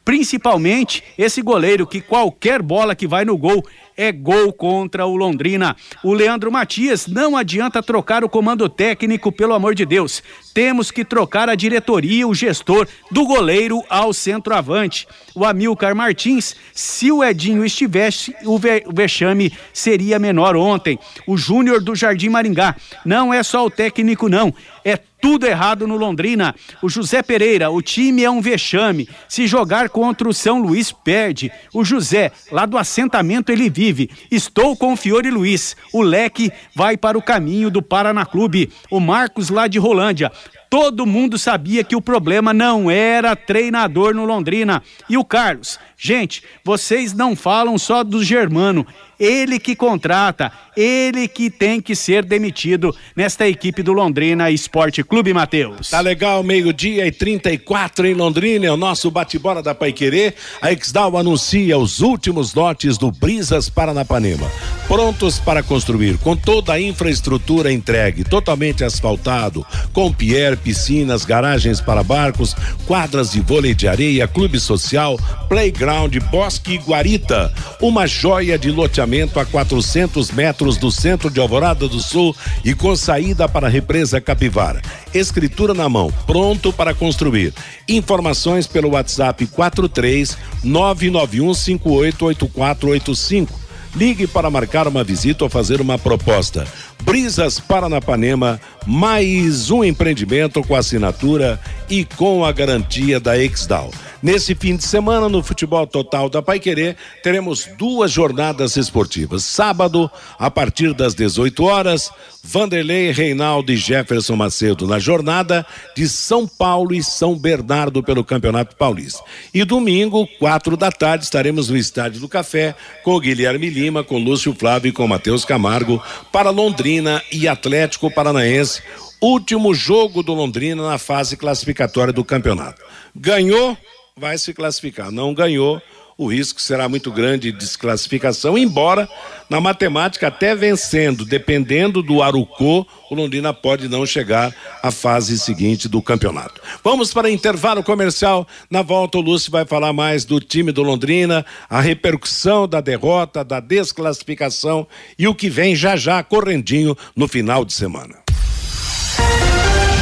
[0.04, 3.65] Principalmente esse goleiro que qualquer bola que vai no gol
[3.97, 5.75] é gol contra o Londrina.
[6.03, 10.21] O Leandro Matias não adianta trocar o comando técnico, pelo amor de Deus.
[10.53, 15.07] Temos que trocar a diretoria, o gestor, do goleiro ao centroavante.
[15.36, 18.60] O Amilcar Martins, se o Edinho estivesse, o
[18.93, 20.99] vexame seria menor ontem.
[21.25, 24.53] O Júnior do Jardim Maringá, não é só o técnico, não.
[24.83, 26.55] É tudo errado no Londrina.
[26.81, 29.10] O José Pereira, o time é um vexame.
[29.27, 31.51] Se jogar contra o São Luís, perde.
[31.73, 33.87] O José, lá do assentamento, ele vive.
[34.32, 35.76] Estou com o Fiore Luiz.
[35.93, 38.71] O leque vai para o caminho do Paraná Clube.
[38.89, 40.32] O Marcos, lá de Rolândia.
[40.69, 44.84] Todo mundo sabia que o problema não era treinador no Londrina.
[45.10, 45.80] E o Carlos?
[45.97, 48.86] Gente, vocês não falam só do Germano
[49.19, 55.34] ele que contrata, ele que tem que ser demitido nesta equipe do Londrina Esporte Clube,
[55.34, 55.89] Matheus.
[55.89, 60.34] Tá legal, meio-dia e 34 em Londrina, é o nosso bate-bola da Paiquerê.
[60.62, 64.49] A Exdal anuncia os últimos lotes do Brisas Paranapanema.
[64.88, 72.04] Prontos para construir, com toda a infraestrutura entregue, totalmente asfaltado, com pier, piscinas, garagens para
[72.04, 75.17] barcos, quadras de vôlei de areia, clube social,
[75.48, 77.54] playground, bosque e guarita.
[77.82, 82.96] Uma joia de loteamento a 400 metros do centro de Alvorada do Sul e com
[82.96, 84.82] saída para a represa Capivara.
[85.13, 87.54] Escritura na mão, pronto para construir.
[87.88, 93.67] Informações pelo WhatsApp 43 991 588485.
[93.96, 96.67] Ligue para marcar uma visita ou fazer uma proposta.
[97.03, 103.91] Brisas Paranapanema, mais um empreendimento com assinatura e com a garantia da Exdal.
[104.21, 109.43] Nesse fim de semana, no Futebol Total da Paiquerê, teremos duas jornadas esportivas.
[109.43, 112.12] Sábado, a partir das 18 horas,
[112.43, 118.75] Vanderlei, Reinaldo e Jefferson Macedo na jornada de São Paulo e São Bernardo pelo Campeonato
[118.75, 119.23] Paulista.
[119.53, 124.55] E domingo, quatro da tarde, estaremos no Estádio do Café com Guilherme Lima, com Lúcio
[124.57, 126.87] Flávio e com Matheus Camargo para Londrina
[127.32, 128.82] e Atlético Paranaense.
[129.21, 132.82] Último jogo do Londrina na fase classificatória do campeonato.
[133.13, 133.78] Ganhou
[134.15, 135.12] vai se classificar.
[135.12, 135.82] Não ganhou,
[136.17, 139.08] o risco será muito grande de desclassificação, embora
[139.49, 145.88] na matemática, até vencendo, dependendo do Arucô, o Londrina pode não chegar à fase seguinte
[145.88, 146.60] do campeonato.
[146.84, 148.47] Vamos para intervalo comercial.
[148.69, 153.43] Na volta, o Lúcio vai falar mais do time do Londrina, a repercussão da derrota,
[153.43, 158.15] da desclassificação e o que vem já já correndinho no final de semana.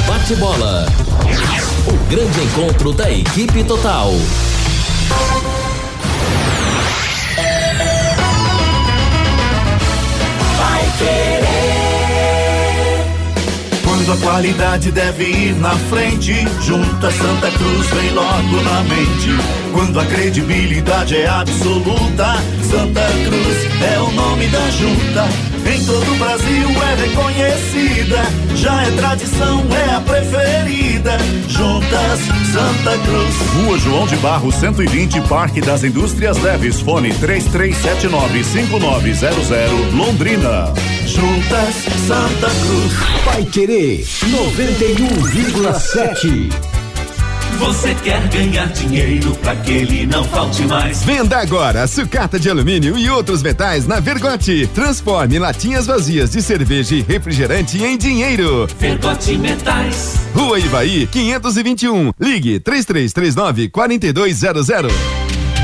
[0.08, 0.86] Bate bola.
[1.88, 4.12] O grande encontro da equipe total.
[10.97, 11.35] Yeah.
[14.06, 19.32] Quando a qualidade deve ir na frente, junta Santa Cruz vem logo na mente.
[19.74, 22.36] Quando a credibilidade é absoluta,
[22.70, 25.28] Santa Cruz é o nome da junta.
[25.68, 28.22] Em todo o Brasil é reconhecida,
[28.56, 31.18] já é tradição, é a preferida.
[31.48, 32.20] Juntas
[32.54, 33.36] Santa Cruz.
[33.56, 40.72] Rua João de Barro 120, Parque das Indústrias Leves, fone 33795900, Londrina.
[41.08, 41.74] Juntas
[42.06, 42.94] Santa Cruz.
[43.26, 46.49] Vai querer 91,7.
[47.60, 51.01] Você quer ganhar dinheiro para que ele não falte mais?
[51.03, 54.67] Venda agora sucata de alumínio e outros metais na Vergote.
[54.73, 58.67] Transforme latinhas vazias de cerveja e refrigerante em dinheiro.
[58.77, 60.15] Vergote Metais.
[60.34, 62.12] Rua Ivaí, 521.
[62.19, 64.65] Ligue 3339 4200.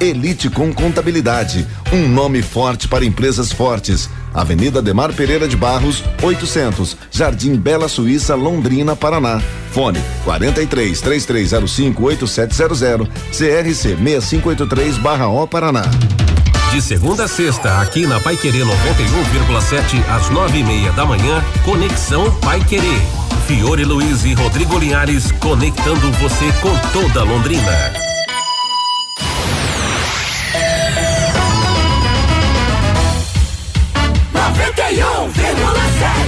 [0.00, 4.08] Elite com Contabilidade, um nome forte para empresas fortes.
[4.32, 9.40] Avenida Demar Pereira de Barros, 800, Jardim Bela Suíça, Londrina, Paraná.
[9.70, 15.84] Fone 43 3305 8700, CRC 6583/O Paraná.
[16.72, 21.40] De segunda a sexta, aqui na Pai Querer 91,7 às nove e meia da manhã,
[21.64, 23.00] Conexão Pai Querer.
[23.46, 28.13] Fiore Luiz e Rodrigo Linhares conectando você com toda Londrina.
[35.98, 36.26] Vai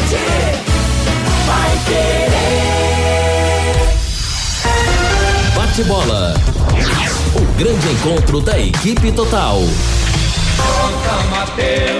[1.89, 2.27] querer.
[5.55, 6.35] Bate bola.
[7.35, 9.61] O grande encontro da equipe total.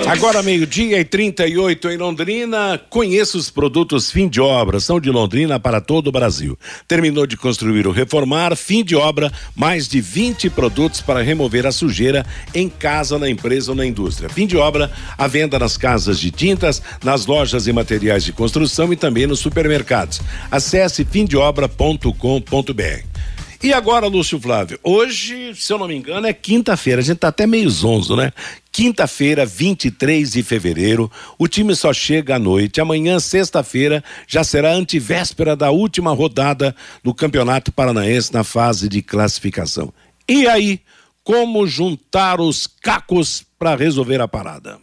[0.07, 2.81] Agora meio-dia e 38 em Londrina.
[2.89, 6.57] Conheça os produtos fim de obra, são de Londrina para todo o Brasil.
[6.87, 11.73] Terminou de construir ou reformar, fim de obra, mais de 20 produtos para remover a
[11.73, 14.29] sujeira em casa, na empresa ou na indústria.
[14.29, 18.93] Fim de obra, a venda nas casas de tintas, nas lojas e materiais de construção
[18.93, 20.21] e também nos supermercados.
[20.51, 23.16] Acesse fimdeobra.com.br.
[23.63, 27.29] E agora, Lúcio Flávio, hoje, se eu não me engano, é quinta-feira, a gente tá
[27.29, 28.33] até meio zonzo, né?
[28.71, 32.81] Quinta-feira, 23 de fevereiro, o time só chega à noite.
[32.81, 39.93] Amanhã, sexta-feira, já será antivéspera da última rodada do Campeonato Paranaense na fase de classificação.
[40.29, 40.81] E aí,
[41.25, 44.79] como juntar os cacos para resolver a parada?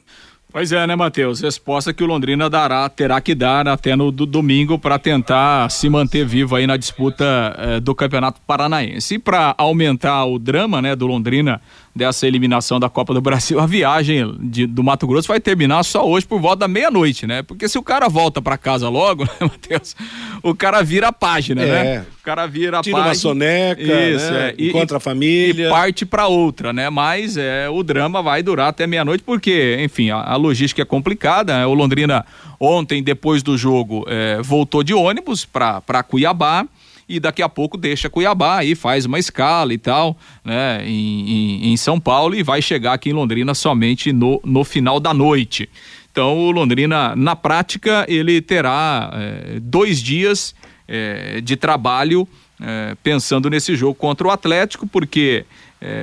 [0.54, 1.42] Pois é, né, Matheus?
[1.42, 5.90] Resposta que o Londrina dará, terá que dar até no do domingo para tentar se
[5.90, 7.26] manter vivo aí na disputa
[7.58, 9.16] eh, do Campeonato Paranaense.
[9.16, 11.60] E para aumentar o drama, né, do Londrina
[11.96, 16.08] dessa eliminação da Copa do Brasil, a viagem de, do Mato Grosso vai terminar só
[16.08, 17.44] hoje por volta da meia-noite, né?
[17.44, 19.96] Porque se o cara volta para casa logo, né, Matheus?
[20.42, 21.66] O cara vira a página, É.
[22.00, 22.06] né?
[22.20, 23.10] O cara vira a Tira página.
[23.10, 24.50] uma soneca, Isso, né?
[24.50, 24.56] é.
[24.58, 25.68] E- Encontra a família.
[25.68, 26.90] E parte para outra, né?
[26.90, 31.58] Mas é, o drama vai durar até meia-noite, porque, enfim, a, a logística é complicada.
[31.60, 31.66] né?
[31.66, 32.26] O Londrina,
[32.60, 36.66] ontem, depois do jogo, é, voltou de ônibus para Cuiabá
[37.08, 41.30] e daqui a pouco deixa Cuiabá aí faz uma escala e tal, né, em,
[41.68, 45.14] em- em São Paulo e vai chegar aqui em Londrina somente no, no final da
[45.14, 45.70] noite.
[46.12, 50.54] Então o Londrina, na prática, ele terá eh, dois dias
[50.88, 52.28] eh, de trabalho
[52.62, 55.46] eh, pensando nesse jogo contra o Atlético, porque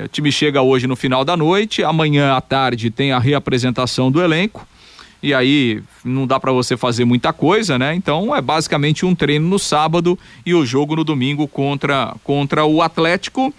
[0.05, 4.21] o time chega hoje no final da noite, amanhã à tarde tem a reapresentação do
[4.21, 4.67] elenco
[5.21, 7.93] e aí não dá para você fazer muita coisa, né?
[7.93, 12.81] Então é basicamente um treino no sábado e o jogo no domingo contra, contra o
[12.81, 13.53] Atlético.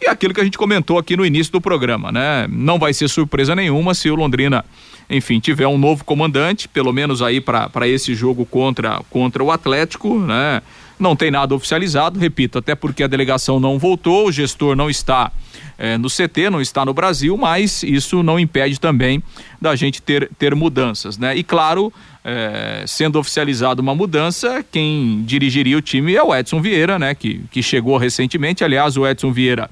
[0.00, 2.46] E aquilo que a gente comentou aqui no início do programa, né?
[2.48, 4.64] Não vai ser surpresa nenhuma se o Londrina,
[5.10, 10.20] enfim, tiver um novo comandante, pelo menos aí para esse jogo contra, contra o Atlético,
[10.20, 10.62] né?
[10.98, 15.30] Não tem nada oficializado, repito, até porque a delegação não voltou, o gestor não está
[15.78, 19.22] eh, no CT, não está no Brasil, mas isso não impede também
[19.60, 21.36] da gente ter, ter mudanças, né?
[21.36, 21.92] E claro,
[22.24, 27.14] eh, sendo oficializada uma mudança, quem dirigiria o time é o Edson Vieira, né?
[27.14, 28.64] Que, que chegou recentemente.
[28.64, 29.70] Aliás, o Edson Vieira,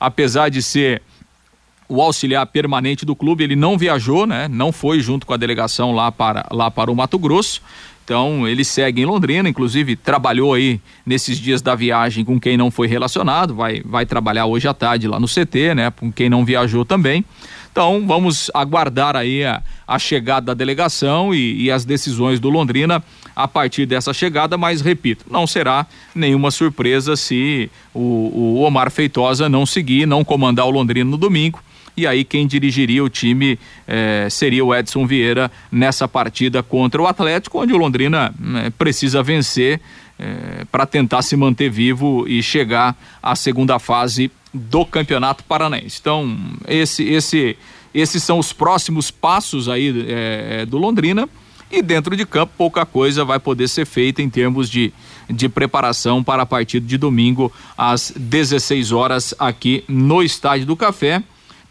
[0.00, 1.00] apesar de ser
[1.88, 4.48] o auxiliar permanente do clube, ele não viajou, né?
[4.48, 7.62] Não foi junto com a delegação lá para, lá para o Mato Grosso.
[8.06, 12.70] Então ele segue em Londrina, inclusive trabalhou aí nesses dias da viagem com quem não
[12.70, 15.90] foi relacionado, vai, vai trabalhar hoje à tarde lá no CT, né?
[15.90, 17.24] Com quem não viajou também.
[17.72, 23.02] Então vamos aguardar aí a, a chegada da delegação e, e, as decisões do Londrina
[23.34, 25.84] a partir dessa chegada, mas repito, não será
[26.14, 31.60] nenhuma surpresa se o, o Omar Feitosa não seguir, não comandar o Londrina no domingo
[31.96, 37.06] e aí quem dirigiria o time eh, seria o Edson Vieira nessa partida contra o
[37.06, 39.80] Atlético, onde o Londrina né, precisa vencer
[40.18, 45.98] eh, para tentar se manter vivo e chegar à segunda fase do Campeonato Paranaense.
[46.00, 46.36] Então,
[46.68, 47.56] esse, esse,
[47.94, 51.26] esses são os próximos passos aí eh, do Londrina.
[51.70, 54.92] E dentro de campo, pouca coisa vai poder ser feita em termos de,
[55.28, 61.24] de preparação para a partida de domingo às 16 horas aqui no Estádio do Café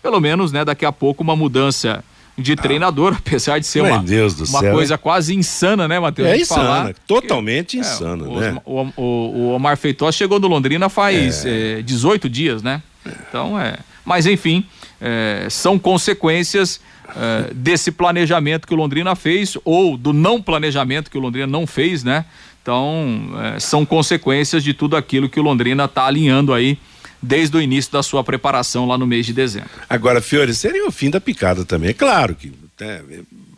[0.05, 2.03] pelo menos, né, daqui a pouco uma mudança
[2.37, 2.55] de ah.
[2.55, 6.27] treinador, ah, apesar de ser uma, uma coisa quase insana, né, Matheus?
[6.27, 8.61] É insana, falar, totalmente que, insana, é, né?
[8.63, 11.79] O, o, o, Omar Feitosa chegou no Londrina faz é.
[11.79, 12.83] é, 18 dias, né?
[13.03, 13.77] Então, é.
[14.05, 14.63] Mas, enfim,
[15.01, 16.79] é, são consequências
[17.09, 21.65] é, desse planejamento que o Londrina fez ou do não planejamento que o Londrina não
[21.65, 22.25] fez, né?
[22.61, 26.77] Então, é, são consequências de tudo aquilo que o Londrina está alinhando aí
[27.25, 29.69] desde o início da sua preparação lá no mês de dezembro.
[29.89, 31.89] Agora, Fiore, seria o fim da picada também.
[31.89, 33.01] É claro que né,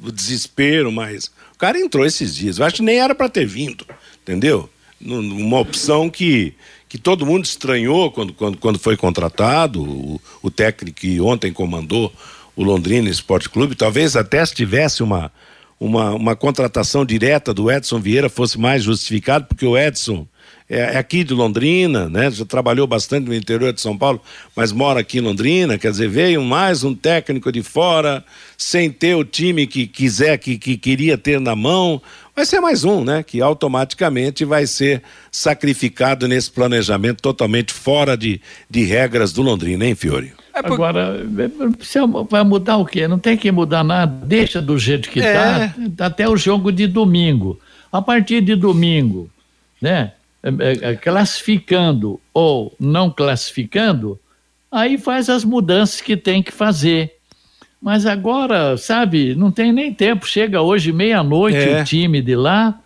[0.01, 2.57] o desespero, mas o cara entrou esses dias.
[2.57, 3.85] Eu acho que nem era para ter vindo,
[4.21, 4.69] entendeu?
[4.99, 6.53] Uma opção que,
[6.89, 9.83] que todo mundo estranhou quando, quando, quando foi contratado.
[9.83, 12.11] O, o técnico que ontem comandou
[12.55, 15.31] o Londrina Esporte Clube, talvez até se tivesse uma,
[15.79, 20.27] uma, uma contratação direta do Edson Vieira fosse mais justificado, porque o Edson
[20.69, 22.29] é, é, aqui de Londrina, né?
[22.29, 24.21] Já trabalhou bastante no interior de São Paulo,
[24.53, 28.23] mas mora aqui em Londrina, quer dizer, veio mais um técnico de fora,
[28.57, 32.01] sem ter o time que quiser, que, que queria ter na mão.
[32.35, 33.23] Vai ser mais um, né?
[33.23, 35.01] Que automaticamente vai ser
[35.31, 40.33] sacrificado nesse planejamento totalmente fora de, de regras do Londrina, hein, Fiore?
[40.53, 40.59] É.
[40.59, 41.25] Agora,
[42.29, 43.07] vai mudar o quê?
[43.07, 45.73] Não tem que mudar nada, deixa do jeito que está, é.
[45.99, 47.57] até o jogo de domingo.
[47.89, 49.29] A partir de domingo,
[49.81, 50.11] né?
[50.59, 54.19] É, é, classificando ou não classificando,
[54.71, 57.13] aí faz as mudanças que tem que fazer.
[57.81, 60.27] Mas agora, sabe, não tem nem tempo.
[60.27, 61.81] Chega hoje meia-noite é.
[61.81, 62.79] o time de lá.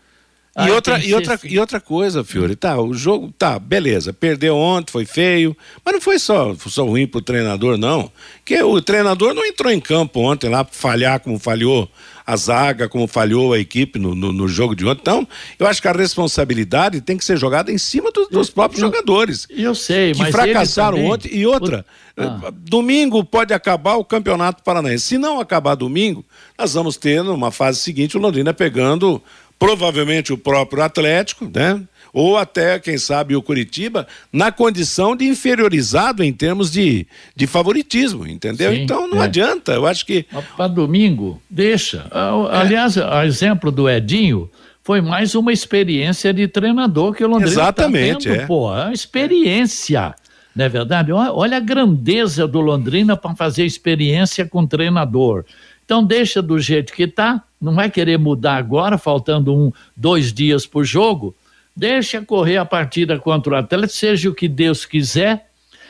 [0.59, 4.91] E outra, e, outra, e outra coisa, Fiore, tá, o jogo, tá, beleza, perdeu ontem,
[4.91, 8.11] foi feio, mas não foi só, só ruim pro treinador, não.
[8.43, 11.89] Que o treinador não entrou em campo ontem lá pra falhar como falhou
[12.25, 15.01] a zaga, como falhou a equipe no, no, no, jogo de ontem.
[15.01, 15.27] Então,
[15.57, 18.87] eu acho que a responsabilidade tem que ser jogada em cima do, dos próprios eu,
[18.89, 19.47] jogadores.
[19.49, 20.31] Eu sei, que mas.
[20.31, 21.11] fracassaram também...
[21.11, 21.29] ontem.
[21.33, 21.85] E outra,
[22.17, 22.51] ah.
[22.51, 25.05] domingo pode acabar o Campeonato Paranaense.
[25.05, 26.25] Se não acabar domingo,
[26.57, 29.21] nós vamos ter, numa fase seguinte, o Londrina pegando
[29.61, 31.79] provavelmente o próprio Atlético, né?
[32.11, 37.05] ou até, quem sabe, o Curitiba, na condição de inferiorizado em termos de,
[37.35, 38.71] de favoritismo, entendeu?
[38.71, 39.25] Sim, então não é.
[39.25, 40.25] adianta, eu acho que.
[40.57, 42.07] Para domingo, deixa.
[42.11, 42.57] É.
[42.57, 44.49] Aliás, o exemplo do Edinho
[44.83, 48.45] foi mais uma experiência de treinador que o Londrina tá Exatamente, tá tendo, é.
[48.47, 50.15] pô, é uma experiência.
[50.55, 51.11] Não é verdade?
[51.13, 55.45] Olha a grandeza do Londrina para fazer experiência com treinador.
[55.91, 60.65] Então deixa do jeito que está, não vai querer mudar agora, faltando um, dois dias
[60.65, 61.35] por jogo.
[61.75, 65.49] Deixa correr a partida contra o Atlético, seja o que Deus quiser,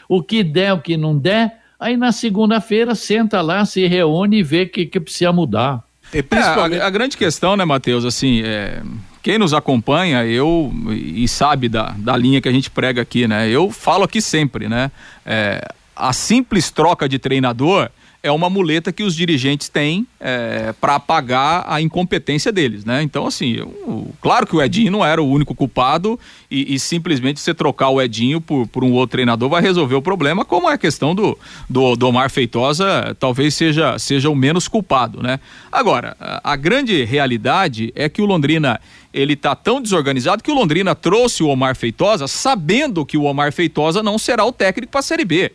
[0.10, 1.56] o que der, o que não der.
[1.80, 5.84] Aí na segunda-feira senta lá, se reúne e vê o que, que precisa mudar.
[6.10, 6.80] Principalmente...
[6.80, 8.82] É, a, a, grande questão, né, Matheus, assim, é,
[9.22, 13.48] quem nos acompanha, eu e sabe da, da linha que a gente prega aqui, né?
[13.48, 14.92] Eu falo aqui sempre, né?
[15.24, 15.64] É,
[15.96, 17.92] a simples troca de treinador
[18.24, 23.02] é uma muleta que os dirigentes têm é, para apagar a incompetência deles, né?
[23.02, 26.20] Então, assim, eu, claro que o Edinho não era o único culpado
[26.50, 30.02] e, e, simplesmente você trocar o Edinho por, por um outro treinador vai resolver o
[30.02, 34.68] problema, como é a questão do, do, do Omar Feitosa, talvez seja, seja o menos
[34.68, 35.40] culpado, né?
[35.72, 38.80] Agora, a, a grande realidade é que o Londrina
[39.14, 43.52] ele tá tão desorganizado que o Londrina trouxe o Omar Feitosa sabendo que o Omar
[43.52, 45.52] Feitosa não será o técnico para a Série B.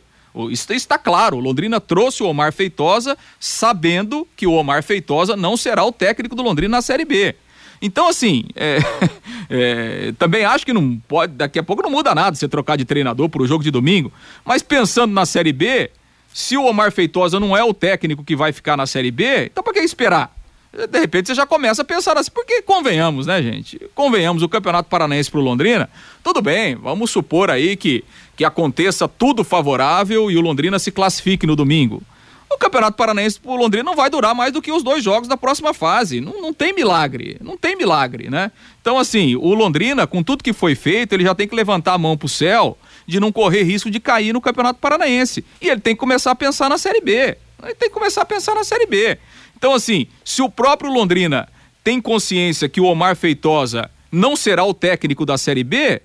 [0.50, 1.38] Isso está claro.
[1.38, 6.42] Londrina trouxe o Omar Feitosa sabendo que o Omar Feitosa não será o técnico do
[6.42, 7.34] Londrina na Série B.
[7.80, 8.78] Então, assim, é,
[9.48, 12.84] é, também acho que não pode, daqui a pouco não muda nada você trocar de
[12.84, 14.12] treinador para o jogo de domingo.
[14.44, 15.90] Mas pensando na Série B,
[16.32, 19.64] se o Omar Feitosa não é o técnico que vai ficar na Série B, então
[19.64, 20.35] para que esperar?
[20.76, 23.80] De repente você já começa a pensar assim, porque convenhamos, né, gente?
[23.94, 25.88] Convenhamos, o Campeonato Paranaense pro Londrina,
[26.22, 28.04] tudo bem, vamos supor aí que,
[28.36, 32.02] que aconteça tudo favorável e o Londrina se classifique no domingo.
[32.50, 35.36] O Campeonato Paranaense pro Londrina não vai durar mais do que os dois jogos da
[35.36, 36.20] próxima fase.
[36.20, 38.52] Não, não tem milagre, não tem milagre, né?
[38.80, 41.98] Então, assim, o Londrina, com tudo que foi feito, ele já tem que levantar a
[41.98, 45.44] mão pro céu de não correr risco de cair no Campeonato Paranaense.
[45.60, 47.36] E ele tem que começar a pensar na Série B.
[47.62, 49.18] Ele tem que começar a pensar na Série B.
[49.56, 51.48] Então, assim, se o próprio Londrina
[51.82, 56.02] tem consciência que o Omar Feitosa não será o técnico da Série B,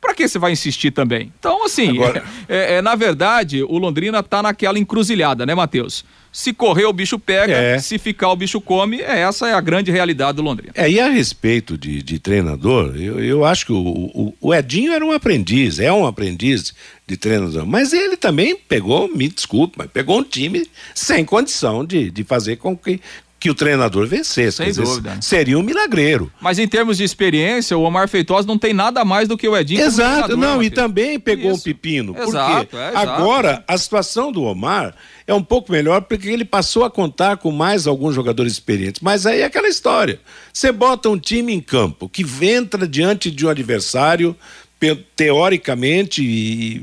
[0.00, 1.32] para que você vai insistir também?
[1.38, 2.22] Então, assim, Agora...
[2.48, 6.04] é, é, na verdade, o Londrina tá naquela encruzilhada, né, Matheus?
[6.34, 7.78] Se correr, o bicho pega, é.
[7.78, 9.00] se ficar, o bicho come.
[9.00, 10.72] É, essa é a grande realidade do Londrina.
[10.74, 14.92] É, e a respeito de, de treinador, eu, eu acho que o, o, o, Edinho
[14.92, 16.74] era um aprendiz, é um aprendiz
[17.06, 22.10] de treinador, mas ele também pegou, me desculpe, mas pegou um time sem condição de,
[22.10, 23.00] de fazer com que,
[23.44, 24.56] que o treinador vencesse.
[24.56, 25.18] Sem dúvida.
[25.20, 26.32] seria um milagreiro.
[26.40, 29.54] Mas em termos de experiência, o Omar Feitosa não tem nada mais do que o
[29.54, 29.82] Edinho.
[29.82, 31.60] Exato, não, e também pegou Isso.
[31.60, 32.16] um pepino.
[32.18, 34.94] Exato, porque é, agora a situação do Omar
[35.26, 39.02] é um pouco melhor porque ele passou a contar com mais alguns jogadores experientes.
[39.02, 40.18] Mas aí é aquela história.
[40.50, 44.34] Você bota um time em campo que entra diante de um adversário
[45.14, 46.82] teoricamente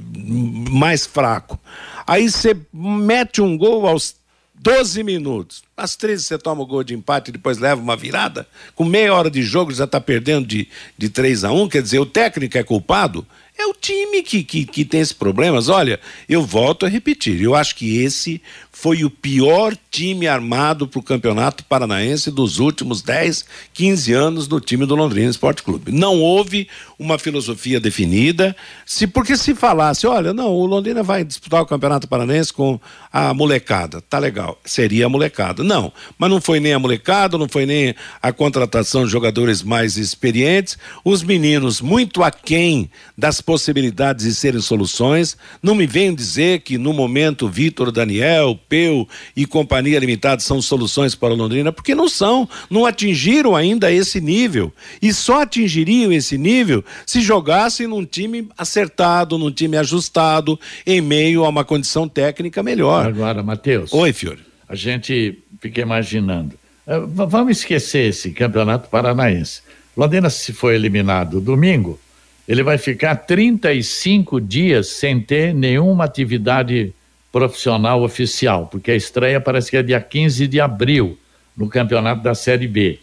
[0.69, 1.59] mais fraco.
[2.05, 4.20] Aí você mete um gol aos
[4.61, 5.63] 12 minutos.
[5.75, 8.47] Às 13 você toma o gol de empate e depois leva uma virada.
[8.75, 11.99] Com meia hora de jogo já está perdendo de, de 3 a 1 Quer dizer,
[11.99, 13.25] o técnico é culpado?
[13.57, 15.67] É o time que, que, que tem esses problemas.
[15.67, 15.99] Olha,
[16.29, 17.41] eu volto a repetir.
[17.41, 18.41] Eu acho que esse
[18.71, 24.59] foi o pior time armado para o Campeonato Paranaense dos últimos 10, 15 anos no
[24.59, 25.91] time do Londrina Esporte Clube.
[25.91, 26.67] Não houve
[27.01, 32.07] uma filosofia definida, se porque se falasse, olha, não, o Londrina vai disputar o Campeonato
[32.07, 32.79] Paranaense com
[33.11, 35.63] a molecada, tá legal, seria a molecada.
[35.63, 39.97] Não, mas não foi nem a molecada, não foi nem a contratação de jogadores mais
[39.97, 42.87] experientes, os meninos muito aquém
[43.17, 49.07] das possibilidades de serem soluções, não me venham dizer que no momento Vitor Daniel, Peu
[49.35, 54.21] e Companhia Limitada são soluções para o Londrina, porque não são, não atingiram ainda esse
[54.21, 54.71] nível.
[55.01, 61.45] E só atingiriam esse nível se jogassem num time acertado, num time ajustado, em meio
[61.45, 63.05] a uma condição técnica melhor.
[63.05, 63.93] Agora, Matheus.
[63.93, 64.41] Oi, Fiore.
[64.67, 66.55] A gente fica imaginando.
[66.87, 69.61] Uh, vamos esquecer esse campeonato paranaense.
[69.95, 71.99] Londrina, se for eliminado domingo,
[72.47, 76.93] ele vai ficar 35 dias sem ter nenhuma atividade
[77.31, 81.17] profissional oficial, porque a estreia parece que é dia 15 de abril,
[81.55, 82.99] no campeonato da Série B.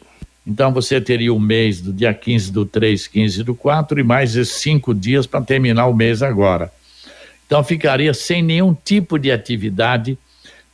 [0.49, 4.35] Então você teria o mês do dia 15 do 3, 15 do 4 e mais
[4.35, 6.73] esses cinco dias para terminar o mês agora.
[7.47, 10.17] Então ficaria sem nenhum tipo de atividade,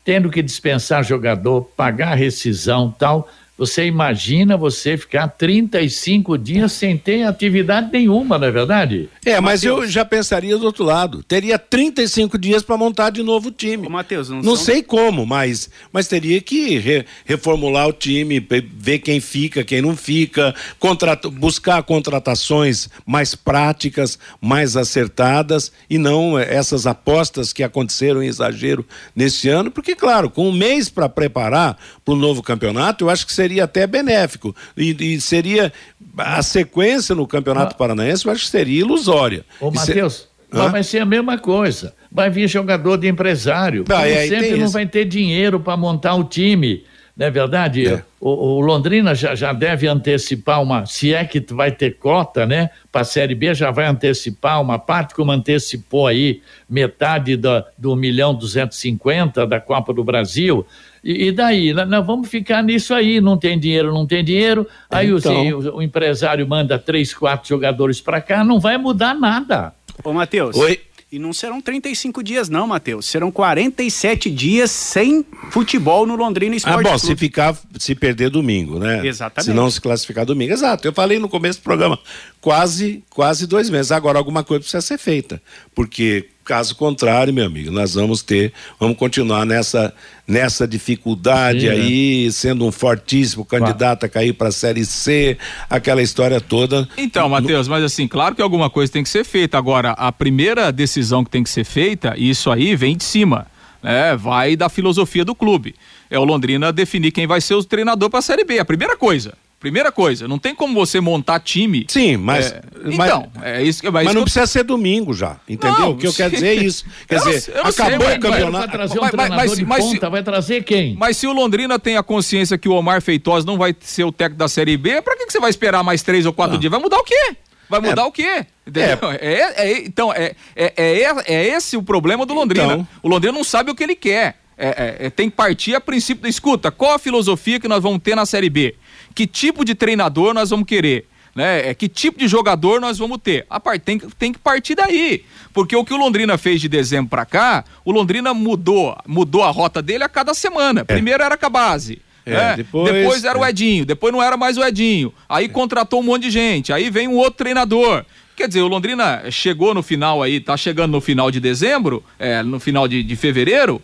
[0.04, 7.22] tendo que dispensar jogador, pagar rescisão tal você imagina você ficar 35 dias sem ter
[7.22, 9.08] atividade nenhuma, não é verdade?
[9.24, 9.84] É, mas Mateus.
[9.84, 11.22] eu já pensaria do outro lado.
[11.22, 13.86] Teria 35 dias para montar de novo o time.
[13.86, 14.64] Ô, Matheus, não, não são...
[14.64, 18.44] sei como, mas, mas teria que re, reformular o time,
[18.76, 26.36] ver quem fica, quem não fica, contrat, buscar contratações mais práticas, mais acertadas e não
[26.36, 28.84] essas apostas que aconteceram em exagero
[29.14, 33.24] nesse ano, porque, claro, com um mês para preparar para o novo campeonato, eu acho
[33.24, 34.54] que seria até benéfico.
[34.76, 35.72] E, e seria
[36.16, 37.78] a sequência no Campeonato ah.
[37.78, 39.44] Paranaense, eu acho que seria ilusória.
[39.60, 40.28] Ô, Matheus.
[40.28, 40.34] Se...
[40.70, 41.94] Vai ser a mesma coisa.
[42.10, 43.84] Vai vir jogador de empresário.
[43.88, 46.84] Ah, Como sempre não vai ter dinheiro para montar o time.
[47.16, 47.86] Não é verdade?
[47.86, 48.02] É.
[48.20, 52.70] O, o, Londrina já, já deve antecipar uma, se é que vai ter cota, né?
[52.90, 57.94] Para a Série B já vai antecipar uma parte, como antecipou aí metade da, do
[57.94, 60.66] milhão 250 da Copa do Brasil.
[61.04, 61.74] E, e daí?
[61.74, 64.66] Nós vamos ficar nisso aí, não tem dinheiro, não tem dinheiro.
[64.90, 65.48] Aí então...
[65.50, 69.74] o, o, empresário manda três, quatro jogadores para cá, não vai mudar nada.
[70.02, 70.56] Ô, Matheus.
[70.56, 70.80] Oi.
[71.12, 73.06] E não serão 35 dias, não, Matheus.
[73.06, 77.06] Serão 47 dias sem futebol no Londrina Esporte Ah, bom, Clube.
[77.06, 79.06] se ficar, se perder domingo, né?
[79.06, 79.48] Exatamente.
[79.48, 80.52] Se não se classificar domingo.
[80.52, 80.88] Exato.
[80.88, 82.00] Eu falei no começo do programa,
[82.40, 83.92] quase, quase dois meses.
[83.92, 85.40] Agora alguma coisa precisa ser feita.
[85.72, 89.94] Porque Caso contrário, meu amigo, nós vamos ter, vamos continuar nessa,
[90.28, 92.30] nessa dificuldade Sim, aí, né?
[92.30, 95.38] sendo um fortíssimo candidato a cair para a Série C,
[95.70, 96.86] aquela história toda.
[96.98, 99.56] Então, Matheus, mas assim, claro que alguma coisa tem que ser feita.
[99.56, 103.46] Agora, a primeira decisão que tem que ser feita, isso aí vem de cima,
[103.82, 104.14] né?
[104.14, 105.74] Vai da filosofia do clube.
[106.10, 108.96] É o Londrina definir quem vai ser o treinador para a Série B, a primeira
[108.98, 109.32] coisa
[109.64, 111.86] Primeira coisa, não tem como você montar time.
[111.88, 112.52] Sim, mas.
[112.52, 115.78] É, então, mas, é isso, mas, mas não precisa ser domingo já, entendeu?
[115.78, 116.84] Não, o que eu quero dizer é isso.
[117.08, 118.66] Quer Eu dizer, eu sei, acabou mas- o campeonato.
[118.66, 120.94] Vai trazer um Mas- mas- treinador mas- de mas- ponta, vai trazer quem?
[120.98, 124.12] Mas se o Londrina tem a consciência que o Omar Feitosa não vai ser o
[124.12, 126.70] técnico da Série B, pra que, que você vai esperar mais três ou quatro dias?
[126.70, 127.34] Vai mudar o quê?
[127.70, 128.44] Vai mudar o quê?
[128.66, 128.98] Entendeu?
[129.18, 132.66] É, é- então, é, é, é, é esse o problema do Londrina.
[132.66, 132.88] Então.
[133.02, 134.36] O Londrina não sabe o que ele quer.
[134.56, 134.68] É,
[135.00, 136.70] é- é- tem que partir a princípio da escuta.
[136.70, 138.76] Qual a filosofia que nós vamos ter na Série B?
[139.14, 141.06] Que tipo de treinador nós vamos querer?
[141.34, 141.70] Né?
[141.70, 143.44] É, que tipo de jogador nós vamos ter?
[143.50, 145.24] A par- tem, que- tem que partir daí.
[145.52, 149.50] Porque o que o Londrina fez de dezembro pra cá, o Londrina mudou, mudou a
[149.50, 150.84] rota dele a cada semana.
[150.84, 152.00] Primeiro era com a base.
[152.26, 152.56] É, né?
[152.56, 153.50] depois- depois era o é.
[153.50, 155.12] Edinho, depois não era mais o Edinho.
[155.28, 158.04] Aí contratou um monte de gente, aí vem um outro treinador.
[158.36, 162.42] Quer dizer, o Londrina chegou no final aí, tá chegando no final de dezembro, é,
[162.42, 163.82] no final de, de fevereiro, é,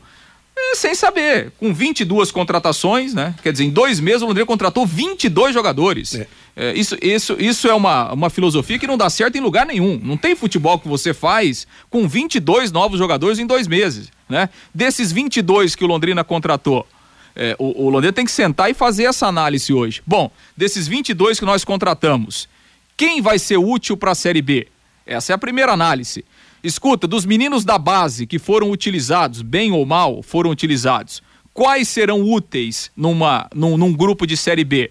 [0.75, 3.35] sem saber, com 22 contratações, né?
[3.43, 6.21] Quer dizer, em dois meses o Londrina contratou 22 jogadores.
[6.57, 10.01] É, isso, isso, isso é uma, uma filosofia que não dá certo em lugar nenhum.
[10.03, 14.49] Não tem futebol que você faz com 22 novos jogadores em dois meses, né?
[14.75, 16.87] Desses 22 que o Londrina contratou,
[17.35, 20.03] é, o, o Londrina tem que sentar e fazer essa análise hoje.
[20.07, 22.49] Bom, desses 22 que nós contratamos,
[22.97, 24.69] quem vai ser útil para a Série B?
[25.07, 26.25] Essa é a primeira análise.
[26.63, 31.23] Escuta, dos meninos da base que foram utilizados, bem ou mal, foram utilizados,
[31.55, 34.91] quais serão úteis numa, num, num grupo de Série B?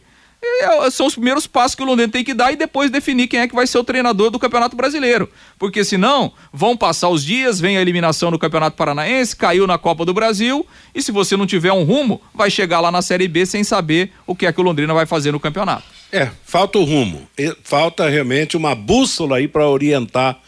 [0.92, 3.48] São os primeiros passos que o Londrina tem que dar e depois definir quem é
[3.48, 5.30] que vai ser o treinador do Campeonato Brasileiro.
[5.58, 10.06] Porque senão vão passar os dias, vem a eliminação no Campeonato Paranaense, caiu na Copa
[10.06, 10.66] do Brasil
[10.96, 14.12] e se você não tiver um rumo, vai chegar lá na Série B sem saber
[14.26, 15.84] o que é que o Londrina vai fazer no campeonato.
[16.12, 17.28] É, falta o rumo.
[17.64, 20.40] Falta realmente uma bússola aí para orientar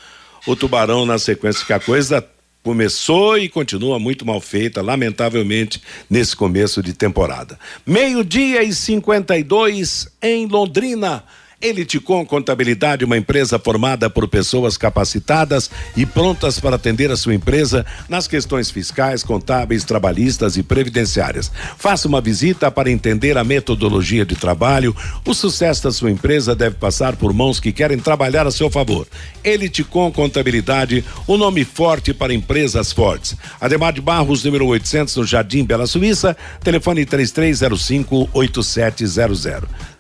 [0.46, 2.26] o Tubarão na sequência, que a coisa
[2.64, 7.60] começou e continua muito mal feita, lamentavelmente, nesse começo de temporada.
[7.86, 11.24] Meio-dia e 52 em Londrina.
[11.62, 17.86] Eliticom Contabilidade, uma empresa formada por pessoas capacitadas e prontas para atender a sua empresa
[18.10, 21.52] nas questões fiscais, contábeis, trabalhistas e previdenciárias.
[21.78, 24.96] Faça uma visita para entender a metodologia de trabalho.
[25.24, 29.08] O sucesso da sua empresa deve passar por mãos que querem trabalhar a seu favor.
[29.44, 33.38] Eliticom Contabilidade, o nome forte para empresas fortes.
[33.60, 39.91] Ademar de Barros, número 800, no Jardim Bela Suíça, telefone 3305 8700.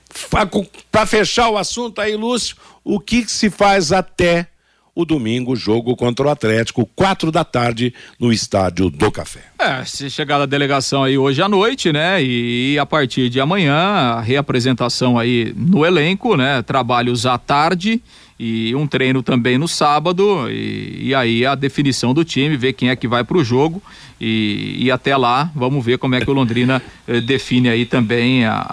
[0.92, 4.48] Para fechar o assunto aí, Lúcio, o que, se faz até
[4.94, 9.42] o domingo, jogo contra o Atlético, quatro da tarde, no Estádio do Café.
[9.58, 12.22] É, se chegar a delegação aí hoje à noite, né?
[12.22, 16.62] E, a partir de amanhã, a reapresentação aí no elenco, né?
[16.62, 18.02] Trabalhos à tarde
[18.44, 22.90] e um treino também no sábado e, e aí a definição do time, ver quem
[22.90, 23.82] é que vai para o jogo
[24.20, 28.44] e, e até lá vamos ver como é que o Londrina eh, define aí também
[28.46, 28.66] a,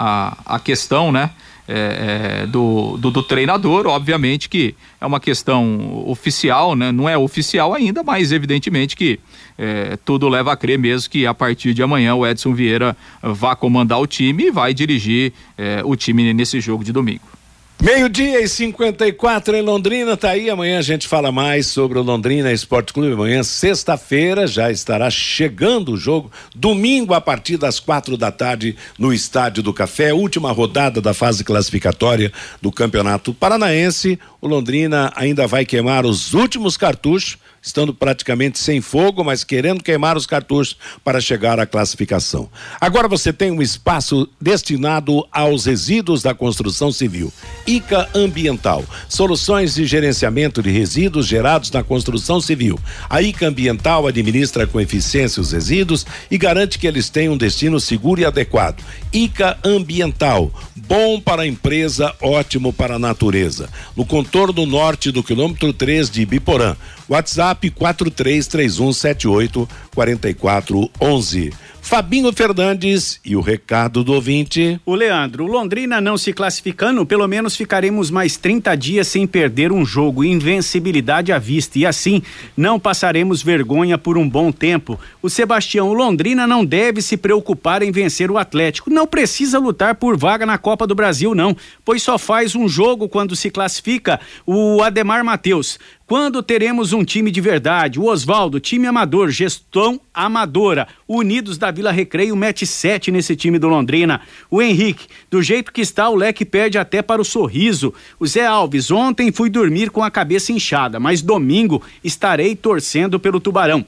[0.45, 1.29] a, a questão, né?
[1.69, 6.91] é, é, do, do, do treinador, obviamente que é uma questão oficial, né?
[6.91, 9.19] Não é oficial ainda, mas evidentemente que
[9.55, 13.55] é, tudo leva a crer mesmo que a partir de amanhã o Edson Vieira vá
[13.55, 17.38] comandar o time e vai dirigir é, o time nesse jogo de domingo.
[17.81, 20.49] Meio-dia e 54 em Londrina, tá aí.
[20.49, 23.13] Amanhã a gente fala mais sobre o Londrina Esporte Clube.
[23.13, 26.29] Amanhã, sexta-feira, já estará chegando o jogo.
[26.53, 30.13] Domingo, a partir das quatro da tarde, no Estádio do Café.
[30.13, 34.19] Última rodada da fase classificatória do Campeonato Paranaense.
[34.41, 40.17] O Londrina ainda vai queimar os últimos cartuchos, estando praticamente sem fogo, mas querendo queimar
[40.17, 42.49] os cartuchos para chegar à classificação.
[42.79, 47.31] Agora você tem um espaço destinado aos resíduos da construção civil.
[47.65, 52.79] ICA Ambiental, soluções de gerenciamento de resíduos gerados na construção civil.
[53.09, 57.79] A ICA Ambiental administra com eficiência os resíduos e garante que eles tenham um destino
[57.79, 58.83] seguro e adequado.
[59.11, 63.69] ICA Ambiental, bom para a empresa, ótimo para a natureza.
[63.95, 66.75] No contorno norte do quilômetro 3 de Ibiporã.
[67.09, 71.51] WhatsApp 433178 4411.
[71.89, 74.79] Fabinho Fernandes e o recado do ouvinte.
[74.85, 79.83] O Leandro, Londrina não se classificando, pelo menos ficaremos mais 30 dias sem perder um
[79.83, 82.21] jogo, invencibilidade à vista, e assim
[82.55, 84.99] não passaremos vergonha por um bom tempo.
[85.19, 89.95] O Sebastião, o Londrina não deve se preocupar em vencer o Atlético, não precisa lutar
[89.95, 94.19] por vaga na Copa do Brasil, não, pois só faz um jogo quando se classifica.
[94.45, 95.79] O Ademar Matheus,
[96.09, 97.99] quando teremos um time de verdade?
[97.99, 100.87] O Oswaldo, time amador, gestão amadora.
[101.07, 104.19] Unidos da Vila Recreio mete sete nesse time do Londrina.
[104.51, 107.93] O Henrique, do jeito que está, o leque perde até para o sorriso.
[108.19, 113.39] O Zé Alves, ontem fui dormir com a cabeça inchada, mas domingo estarei torcendo pelo
[113.39, 113.85] Tubarão.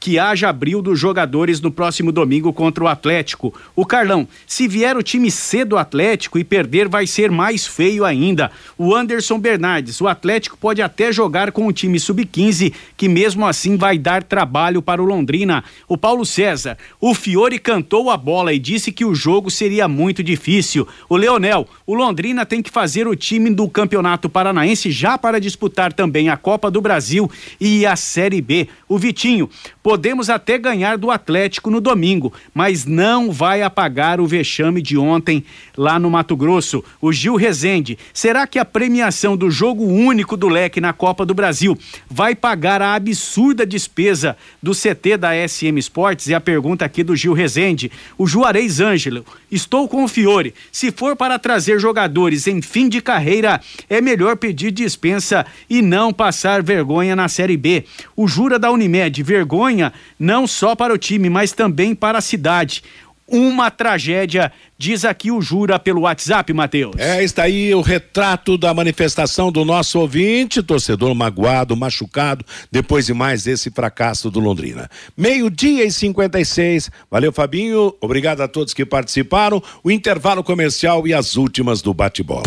[0.00, 3.52] Que haja abril dos jogadores no próximo domingo contra o Atlético.
[3.76, 8.06] O Carlão, se vier o time C do Atlético e perder, vai ser mais feio
[8.06, 8.50] ainda.
[8.78, 13.76] O Anderson Bernardes, o Atlético pode até jogar com o time sub-15, que mesmo assim
[13.76, 15.62] vai dar trabalho para o Londrina.
[15.86, 20.22] O Paulo César, o Fiore cantou a bola e disse que o jogo seria muito
[20.22, 20.88] difícil.
[21.10, 25.92] O Leonel, o Londrina tem que fazer o time do Campeonato Paranaense já para disputar
[25.92, 27.30] também a Copa do Brasil
[27.60, 28.66] e a Série B.
[28.88, 29.50] O Vitinho,
[29.82, 35.44] podemos até ganhar do Atlético no domingo, mas não vai apagar o vexame de ontem
[35.76, 36.84] lá no Mato Grosso.
[37.00, 41.34] O Gil Rezende, será que a premiação do jogo único do Leque na Copa do
[41.34, 41.78] Brasil
[42.08, 46.26] vai pagar a absurda despesa do CT da SM Sports?
[46.26, 47.90] E a pergunta aqui do Gil Rezende.
[48.18, 50.54] O Juarez Ângelo, estou com o Fiore.
[50.70, 56.12] Se for para trazer jogadores em fim de carreira, é melhor pedir dispensa e não
[56.12, 57.84] passar vergonha na Série B.
[58.14, 59.69] O Jura da Unimed, vergonha
[60.18, 62.82] não só para o time, mas também para a cidade
[63.30, 66.96] uma tragédia, diz aqui o Jura pelo WhatsApp, Matheus.
[66.98, 73.14] É, está aí o retrato da manifestação do nosso ouvinte, torcedor magoado, machucado, depois de
[73.14, 74.90] mais esse fracasso do Londrina.
[75.16, 76.90] Meio-dia e 56.
[77.08, 77.94] Valeu, Fabinho.
[78.00, 79.62] Obrigado a todos que participaram.
[79.84, 82.42] O intervalo comercial e as últimas do bate-bola.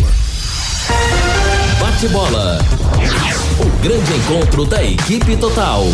[1.80, 2.58] Bate-bola.
[3.58, 5.84] O grande encontro da equipe total.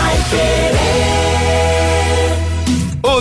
[0.00, 1.17] I can't.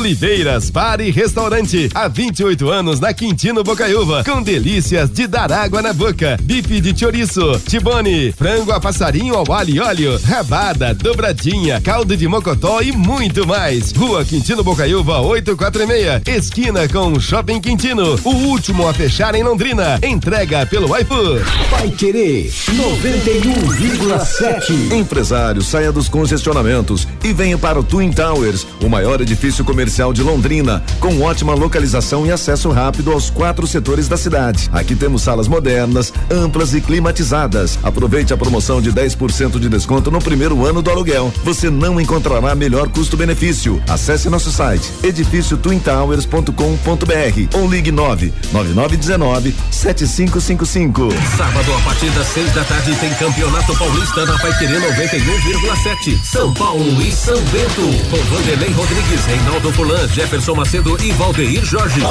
[0.08, 1.90] Oliveiras Bar e Restaurante.
[1.94, 4.24] Há 28 anos na Quintino Bocaiúva.
[4.24, 6.38] Com delícias de dar água na boca.
[6.44, 12.26] Bife de chouriço, tibone, frango a passarinho ao alho e óleo, rabada, dobradinha, caldo de
[12.26, 13.92] mocotó e muito mais.
[13.92, 16.22] Rua Quintino Bocaiúva 846.
[16.26, 18.18] Esquina com Shopping Quintino.
[18.24, 20.00] O último a fechar em Londrina.
[20.02, 21.44] Entrega pelo iFood.
[21.70, 24.94] Vai querer 91,7.
[24.94, 30.22] Empresário, saia dos congestionamentos e venha para o Twin Towers, o maior edifício comercial de
[30.22, 34.70] Londrina, com ótima localização e acesso rápido aos quatro setores da cidade.
[34.72, 37.80] Aqui temos salas modernas, amplas e climatizadas.
[37.82, 41.34] Aproveite a promoção de 10% de desconto no primeiro ano do aluguel.
[41.44, 43.82] Você não encontrará melhor custo-benefício.
[43.88, 51.10] Acesse nosso site edifíciotwintowers.com.br ou ligue 9 9919 7555.
[51.36, 56.24] Sábado a partir das seis da tarde tem Campeonato Paulista na Paiquerê 91,7.
[56.24, 57.82] São Paulo e São Bento.
[58.12, 59.72] Com Vanderlei Rodrigues, Reinaldo
[60.14, 62.02] Jefferson Macedo e Valdeir Jorge.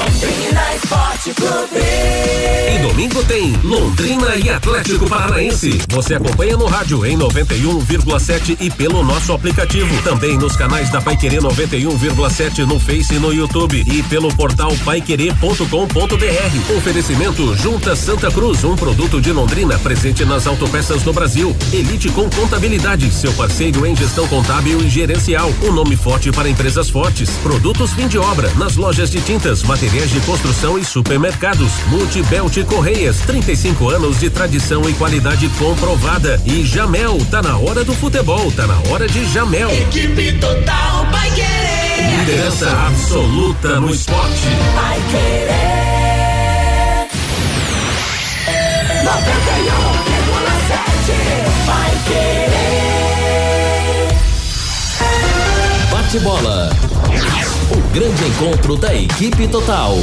[2.75, 5.81] E domingo tem Londrina e Atlético Paranaense.
[5.91, 10.03] Você acompanha no rádio em 91,7 e pelo nosso aplicativo.
[10.03, 16.77] Também nos canais da Paiquerê 91,7 no Face e no YouTube e pelo portal paiquerê.com.br.
[16.77, 21.55] Oferecimento Junta Santa Cruz, um produto de Londrina presente nas autopeças do Brasil.
[21.73, 25.53] Elite com Contabilidade, seu parceiro em gestão contábil e gerencial.
[25.63, 27.31] Um nome forte para empresas fortes.
[27.57, 31.73] Produtos fim de obra nas lojas de tintas, materiais de construção e supermercados.
[31.87, 36.39] Multibelt Correias, 35 anos de tradição e qualidade comprovada.
[36.45, 39.71] E Jamel, tá na hora do futebol, tá na hora de Jamel.
[39.71, 42.19] Equipe total vai querer.
[42.19, 44.49] Liderança absoluta no esporte.
[44.75, 45.57] Vai querer.
[49.03, 52.47] 91,7 vai querer.
[55.91, 56.69] Bate-bola.
[57.69, 59.97] O grande encontro da equipe total.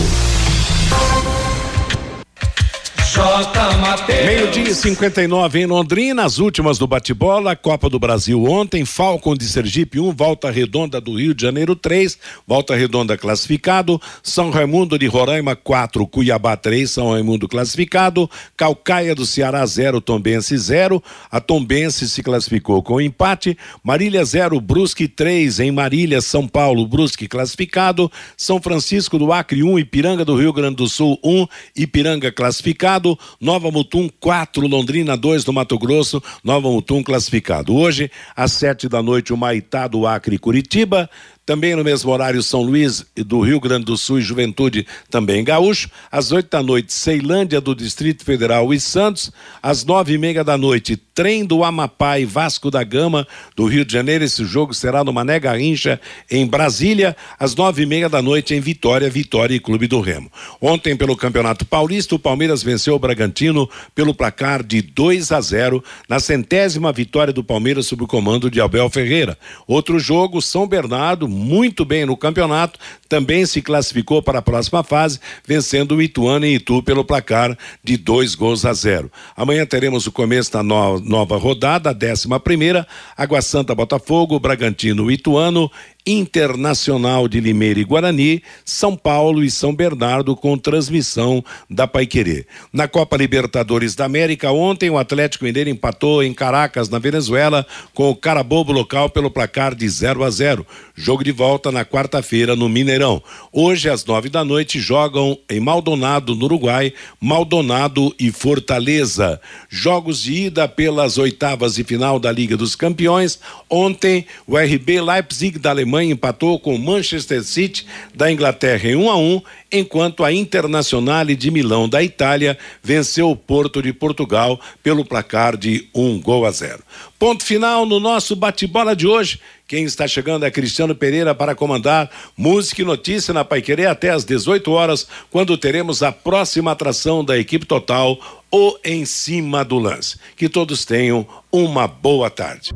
[4.26, 9.45] Meio-dia e 59 em Londrina, as últimas do bate-bola, Copa do Brasil ontem, Falcon de
[9.45, 14.97] Sergipe 1, um, Volta Redonda do Rio de Janeiro 3, Volta Redonda classificado, São Raimundo
[14.97, 21.39] de Roraima 4, Cuiabá 3, São Raimundo classificado, Calcaia do Ceará 0, Tombense 0, a
[21.39, 28.11] Tombense se classificou com empate, Marília 0, Brusque 3, em Marília, São Paulo, Brusque classificado,
[28.36, 32.32] São Francisco do Acre 1, um, Ipiranga do Rio Grande do Sul 1, um, Ipiranga
[32.32, 33.02] classificado,
[33.39, 37.75] Nova Mutum 4, Londrina 2 do Mato Grosso, Nova Mutum classificado.
[37.75, 41.09] Hoje, às sete da noite, o Maitá do Acre Curitiba,
[41.45, 45.89] também no mesmo horário, São Luís do Rio Grande do Sul e Juventude, também gaúcho.
[46.11, 49.31] Às oito da noite, Ceilândia do Distrito Federal e Santos.
[49.61, 53.85] Às nove e meia da noite, Trem do Amapá e Vasco da Gama do Rio
[53.85, 54.23] de Janeiro.
[54.23, 55.99] Esse jogo será no Mané Garrincha,
[56.31, 57.15] em Brasília.
[57.37, 60.31] Às nove e meia da noite, em Vitória, Vitória e Clube do Remo.
[60.61, 65.83] Ontem, pelo Campeonato Paulista, o Palmeiras venceu o Bragantino pelo placar de 2 a 0
[66.07, 69.37] na centésima vitória do Palmeiras sob o comando de Abel Ferreira.
[69.67, 72.79] Outro jogo, São Bernardo muito bem no campeonato,
[73.09, 77.97] também se classificou para a próxima fase, vencendo o Ituano e Itu pelo placar de
[77.97, 79.11] dois gols a zero.
[79.36, 85.11] Amanhã teremos o começo da no nova rodada, a décima primeira, Água Santa Botafogo, Bragantino
[85.11, 85.71] Ituano
[86.05, 92.45] Internacional de Limeira e Guarani, São Paulo e São Bernardo com transmissão da Paiquerê.
[92.73, 98.09] Na Copa Libertadores da América, ontem o Atlético Mineiro empatou em Caracas, na Venezuela, com
[98.09, 100.67] o Carabobo local pelo placar de 0 a 0.
[100.93, 103.23] Jogo de volta na quarta-feira no Mineirão.
[103.51, 109.39] Hoje, às nove da noite, jogam em Maldonado, no Uruguai, Maldonado e Fortaleza.
[109.69, 113.39] Jogos de ida pelas oitavas de final da Liga dos Campeões.
[113.69, 117.85] Ontem, o RB Leipzig da Alemanha Alemanha empatou com o Manchester City
[118.15, 119.41] da Inglaterra em 1 a 1,
[119.71, 125.87] enquanto a Internazionale de Milão da Itália venceu o Porto de Portugal pelo placar de
[125.93, 126.81] um gol a zero.
[127.19, 129.39] Ponto final no nosso bate-bola de hoje.
[129.67, 134.25] Quem está chegando é Cristiano Pereira para comandar Música e Notícia na Paiquerê até às
[134.25, 138.19] 18 horas, quando teremos a próxima atração da equipe total,
[138.51, 140.17] o Em Cima do Lance.
[140.35, 142.71] Que todos tenham uma boa tarde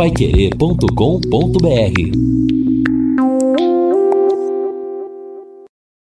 [0.00, 2.59] paiquerê.com.br